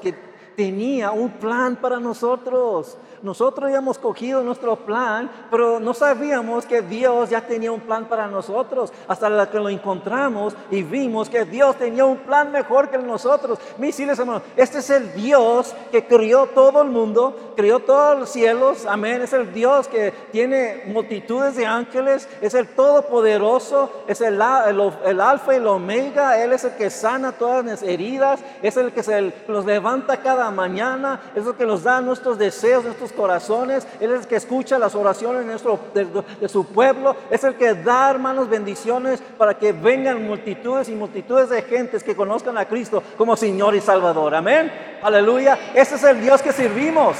tenía 0.56 1.10
un 1.10 1.30
plan 1.30 1.76
para 1.76 1.98
nosotros. 1.98 2.96
Nosotros 3.22 3.64
habíamos 3.64 3.98
cogido 3.98 4.42
nuestro 4.42 4.76
plan, 4.76 5.30
pero 5.50 5.78
no 5.78 5.92
sabíamos 5.92 6.64
que 6.64 6.80
Dios 6.80 7.28
ya 7.28 7.42
tenía 7.42 7.70
un 7.70 7.80
plan 7.80 8.06
para 8.06 8.26
nosotros. 8.26 8.92
Hasta 9.08 9.50
que 9.50 9.58
lo 9.58 9.68
encontramos 9.68 10.54
y 10.70 10.82
vimos 10.82 11.28
que 11.28 11.44
Dios 11.44 11.76
tenía 11.76 12.04
un 12.04 12.18
plan 12.18 12.50
mejor 12.50 12.88
que 12.88 12.98
nosotros. 12.98 13.58
Mis 13.78 13.98
hermanos, 14.00 14.42
este 14.56 14.78
es 14.78 14.90
el 14.90 15.12
Dios 15.12 15.74
que 15.90 16.06
crió 16.06 16.46
todo 16.46 16.80
el 16.82 16.88
mundo, 16.88 17.52
crió 17.56 17.80
todos 17.80 18.18
los 18.18 18.30
cielos. 18.30 18.86
Amén. 18.86 19.20
Es 19.22 19.32
el 19.32 19.52
Dios 19.52 19.86
que 19.88 20.12
tiene 20.32 20.84
multitudes 20.86 21.56
de 21.56 21.66
ángeles. 21.66 22.28
Es 22.40 22.54
el 22.54 22.68
Todopoderoso. 22.68 23.90
Es 24.06 24.20
el, 24.22 24.34
el, 24.34 25.20
Alfa 25.20 25.52
y 25.52 25.56
el 25.56 25.66
Omega. 25.66 26.42
Él 26.42 26.52
es 26.52 26.64
el 26.64 26.72
que 26.72 26.88
sana 26.88 27.32
todas 27.32 27.64
las 27.64 27.82
heridas. 27.82 28.40
Es 28.62 28.76
el 28.78 28.92
que 28.92 29.02
se 29.02 29.32
los 29.46 29.66
levanta 29.66 30.22
cada 30.22 30.39
mañana. 30.48 31.20
Es 31.34 31.44
el 31.44 31.54
que 31.54 31.66
nos 31.66 31.82
da 31.82 32.00
nuestros 32.00 32.38
deseos, 32.38 32.84
nuestros 32.84 33.12
corazones, 33.12 33.86
Él 34.00 34.12
es 34.12 34.20
el 34.20 34.26
que 34.26 34.36
escucha 34.36 34.78
las 34.78 34.94
oraciones 34.94 35.44
de, 35.92 36.22
de, 36.40 36.48
su 36.48 36.64
pueblo, 36.66 37.16
es 37.30 37.42
el 37.42 37.56
que 37.56 37.74
da, 37.74 38.10
hermanos, 38.10 38.48
bendiciones 38.48 39.20
para 39.36 39.58
que 39.58 39.72
vengan 39.72 40.26
multitudes 40.26 40.88
y 40.88 40.92
multitudes 40.92 41.50
de 41.50 41.62
gentes 41.62 42.04
que 42.04 42.16
conozcan 42.16 42.56
a 42.56 42.66
Cristo 42.66 43.02
como 43.18 43.36
Señor 43.36 43.74
y 43.74 43.80
Salvador. 43.80 44.34
Amén. 44.34 44.72
Aleluya. 45.02 45.58
Este 45.74 45.96
es 45.96 46.04
el 46.04 46.20
Dios 46.20 46.40
que 46.40 46.52
servimos. 46.52 47.16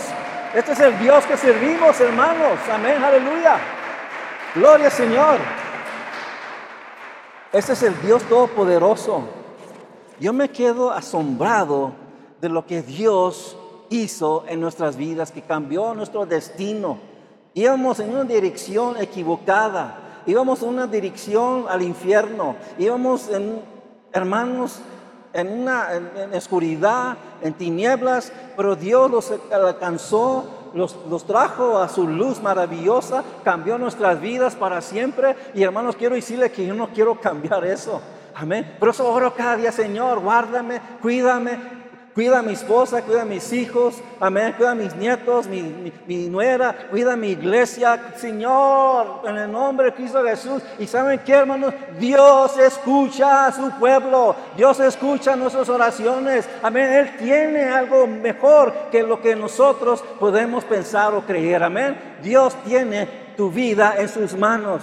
Este 0.55 0.73
es 0.73 0.81
el 0.81 0.99
Dios 0.99 1.27
que 1.27 1.37
servimos, 1.37 2.01
hermanos. 2.01 2.59
Amén. 2.73 3.03
Aleluya. 3.03 3.59
Gloria 4.55 4.91
Señor. 4.91 5.39
Este 7.53 7.73
es 7.73 7.83
el 7.83 8.01
Dios 8.03 8.23
todopoderoso. 8.25 9.25
Yo 10.21 10.33
me 10.33 10.51
quedo 10.51 10.93
asombrado 10.93 11.93
de 12.41 12.49
lo 12.49 12.66
que 12.66 12.82
Dios 12.82 13.57
hizo 13.91 14.45
en 14.49 14.61
nuestras 14.61 14.97
vidas, 14.97 15.32
que 15.32 15.43
cambió 15.43 15.95
nuestro 15.95 16.24
destino. 16.24 16.99
Íbamos 17.55 18.01
en 18.01 18.11
una 18.11 18.24
dirección 18.24 18.97
equivocada, 18.97 20.22
íbamos 20.26 20.62
en 20.62 20.68
una 20.68 20.86
dirección 20.86 21.66
al 21.68 21.82
infierno, 21.82 22.57
íbamos 22.78 23.28
en, 23.28 23.61
hermanos, 24.12 24.80
en 25.32 25.62
una 25.62 25.88
en, 25.95 26.34
oscuridad, 26.34 27.16
en 27.43 27.55
tinieblas, 27.55 28.32
pero 28.57 28.76
Dios 28.76 29.11
los 29.11 29.32
alcanzó, 29.53 30.70
los, 30.74 30.97
los, 31.09 31.24
trajo 31.24 31.78
a 31.78 31.88
su 31.88 32.07
luz 32.07 32.41
maravillosa, 32.41 33.24
cambió 33.43 33.76
nuestras 33.76 34.20
vidas 34.20 34.55
para 34.55 34.80
siempre. 34.80 35.36
Y 35.55 35.62
hermanos, 35.64 35.97
quiero 35.97 36.14
decirle 36.14 36.51
que 36.53 36.64
yo 36.64 36.74
no 36.74 36.88
quiero 36.91 37.20
cambiar 37.20 37.64
eso. 37.64 38.01
Amén. 38.34 38.76
Pero 38.78 38.93
eso 38.93 39.12
oro 39.12 39.34
cada 39.34 39.57
día, 39.57 39.72
Señor, 39.72 40.20
guárdame, 40.20 40.80
cuídame, 41.03 41.59
Cuida 42.15 42.41
a 42.41 42.43
mi 42.43 42.55
esposa, 42.55 43.03
cuida 43.03 43.23
a 43.23 43.25
mis 43.25 43.53
hijos, 43.53 43.95
amén. 44.19 44.55
Cuida 44.57 44.73
a 44.73 44.75
mis 44.75 44.97
nietos, 44.97 45.47
mi, 45.47 45.93
mi, 46.07 46.27
nuera, 46.27 46.89
cuida 46.91 47.13
a 47.13 47.17
mi 47.17 47.29
iglesia, 47.29 48.15
Señor, 48.17 49.23
en 49.25 49.37
el 49.37 49.53
nombre 49.53 49.87
de 49.87 49.95
Cristo 49.95 50.25
Jesús. 50.25 50.61
Y 50.81 50.89
saben 50.89 51.21
qué, 51.25 51.35
hermanos, 51.35 51.73
Dios 52.01 52.59
escucha 52.59 53.47
a 53.47 53.53
su 53.53 53.71
pueblo, 53.79 54.35
Dios 54.57 54.81
escucha 54.81 55.37
nuestras 55.37 55.69
oraciones, 55.69 56.49
amén. 56.63 56.91
Él 56.93 57.17
tiene 57.17 57.71
algo 57.71 58.09
mejor 58.09 58.73
que 58.91 59.05
lo 59.05 59.21
que 59.21 59.37
nosotros 59.37 60.03
podemos 60.19 60.65
pensar 60.65 61.15
o 61.15 61.25
creer, 61.25 61.63
amén. 61.63 61.97
Dios 62.23 62.57
tiene 62.65 63.07
tu 63.37 63.51
vida 63.51 63.95
en 63.99 64.09
sus 64.09 64.37
manos. 64.37 64.83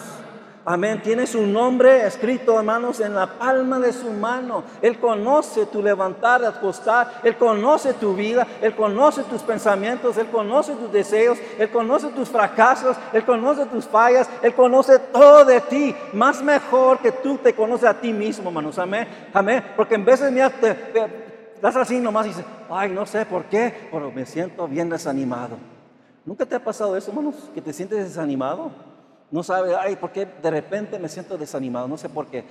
Amén. 0.70 1.02
Tiene 1.02 1.26
su 1.26 1.48
nombre 1.48 2.06
escrito, 2.06 2.60
hermanos, 2.60 3.00
en 3.00 3.16
la 3.16 3.26
palma 3.26 3.80
de 3.80 3.94
su 3.94 4.10
mano. 4.10 4.66
Él 4.82 5.00
conoce 5.00 5.66
tu 5.68 5.82
levantar, 5.82 6.44
acostar. 6.44 7.22
Él 7.24 7.38
conoce 7.38 7.94
tu 7.94 8.14
vida. 8.14 8.46
Él 8.62 8.76
conoce 8.76 9.24
tus 9.24 9.44
pensamientos. 9.44 10.18
Él 10.18 10.28
conoce 10.28 10.74
tus 10.74 10.92
deseos. 10.92 11.38
Él 11.58 11.70
conoce 11.70 12.10
tus 12.10 12.28
fracasos. 12.28 12.98
Él 13.14 13.24
conoce 13.24 13.66
tus 13.68 13.86
fallas. 13.86 14.30
Él 14.42 14.54
conoce 14.54 15.00
todo 15.00 15.46
de 15.46 15.62
ti. 15.62 15.96
Más 16.12 16.44
mejor 16.44 17.00
que 17.00 17.14
tú 17.14 17.38
te 17.38 17.54
conoces 17.54 17.88
a 17.88 17.94
ti 17.94 18.12
mismo, 18.12 18.50
hermanos. 18.50 18.78
Amén. 18.78 19.08
Amén. 19.34 19.64
Porque 19.74 19.96
en 19.96 20.04
de 20.04 20.32
mira, 20.32 20.50
te, 20.50 20.74
te, 20.74 21.06
estás 21.56 21.78
así 21.78 21.98
nomás 21.98 22.26
y 22.26 22.30
dices, 22.30 22.46
ay, 22.70 22.90
no 22.90 23.06
sé 23.06 23.26
por 23.26 23.46
qué, 23.46 23.88
pero 23.90 24.12
me 24.12 24.26
siento 24.26 24.68
bien 24.68 24.90
desanimado. 24.90 25.56
¿Nunca 26.26 26.46
te 26.46 26.56
ha 26.56 26.60
pasado 26.62 26.98
eso, 26.98 27.10
hermanos? 27.10 27.36
Que 27.54 27.62
te 27.62 27.72
sientes 27.72 28.00
desanimado. 28.00 28.70
No 29.30 29.44
sabe, 29.44 29.76
ay, 29.76 29.96
¿por 29.98 30.12
qué 30.12 30.26
de 30.26 30.50
repente 30.50 31.00
me 31.00 31.10
siento 31.10 31.38
desanimado? 31.38 31.88
No 31.88 31.98
sé 31.98 32.10
por 32.10 32.28
qué. 32.28 32.44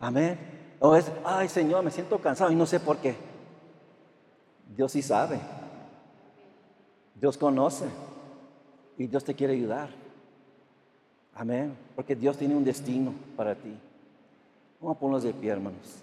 Amén. 0.00 0.38
O 0.80 0.96
es, 0.96 1.10
ay, 1.24 1.48
Señor, 1.48 1.84
me 1.84 1.90
siento 1.90 2.18
cansado 2.18 2.50
y 2.50 2.56
no 2.56 2.66
sé 2.66 2.80
por 2.80 2.98
qué. 2.98 3.14
Dios 4.76 4.92
sí 4.92 5.02
sabe. 5.02 5.38
Dios 7.14 7.38
conoce. 7.38 7.86
Y 8.98 9.06
Dios 9.06 9.24
te 9.24 9.34
quiere 9.34 9.54
ayudar. 9.54 9.90
Amén. 11.34 11.76
Porque 11.94 12.14
Dios 12.14 12.36
tiene 12.36 12.54
un 12.54 12.64
destino 12.64 13.14
para 13.36 13.54
ti. 13.54 13.76
Vamos 14.80 14.96
a 14.96 15.00
ponernos 15.00 15.22
de 15.22 15.32
pie, 15.32 15.50
hermanos. 15.50 16.02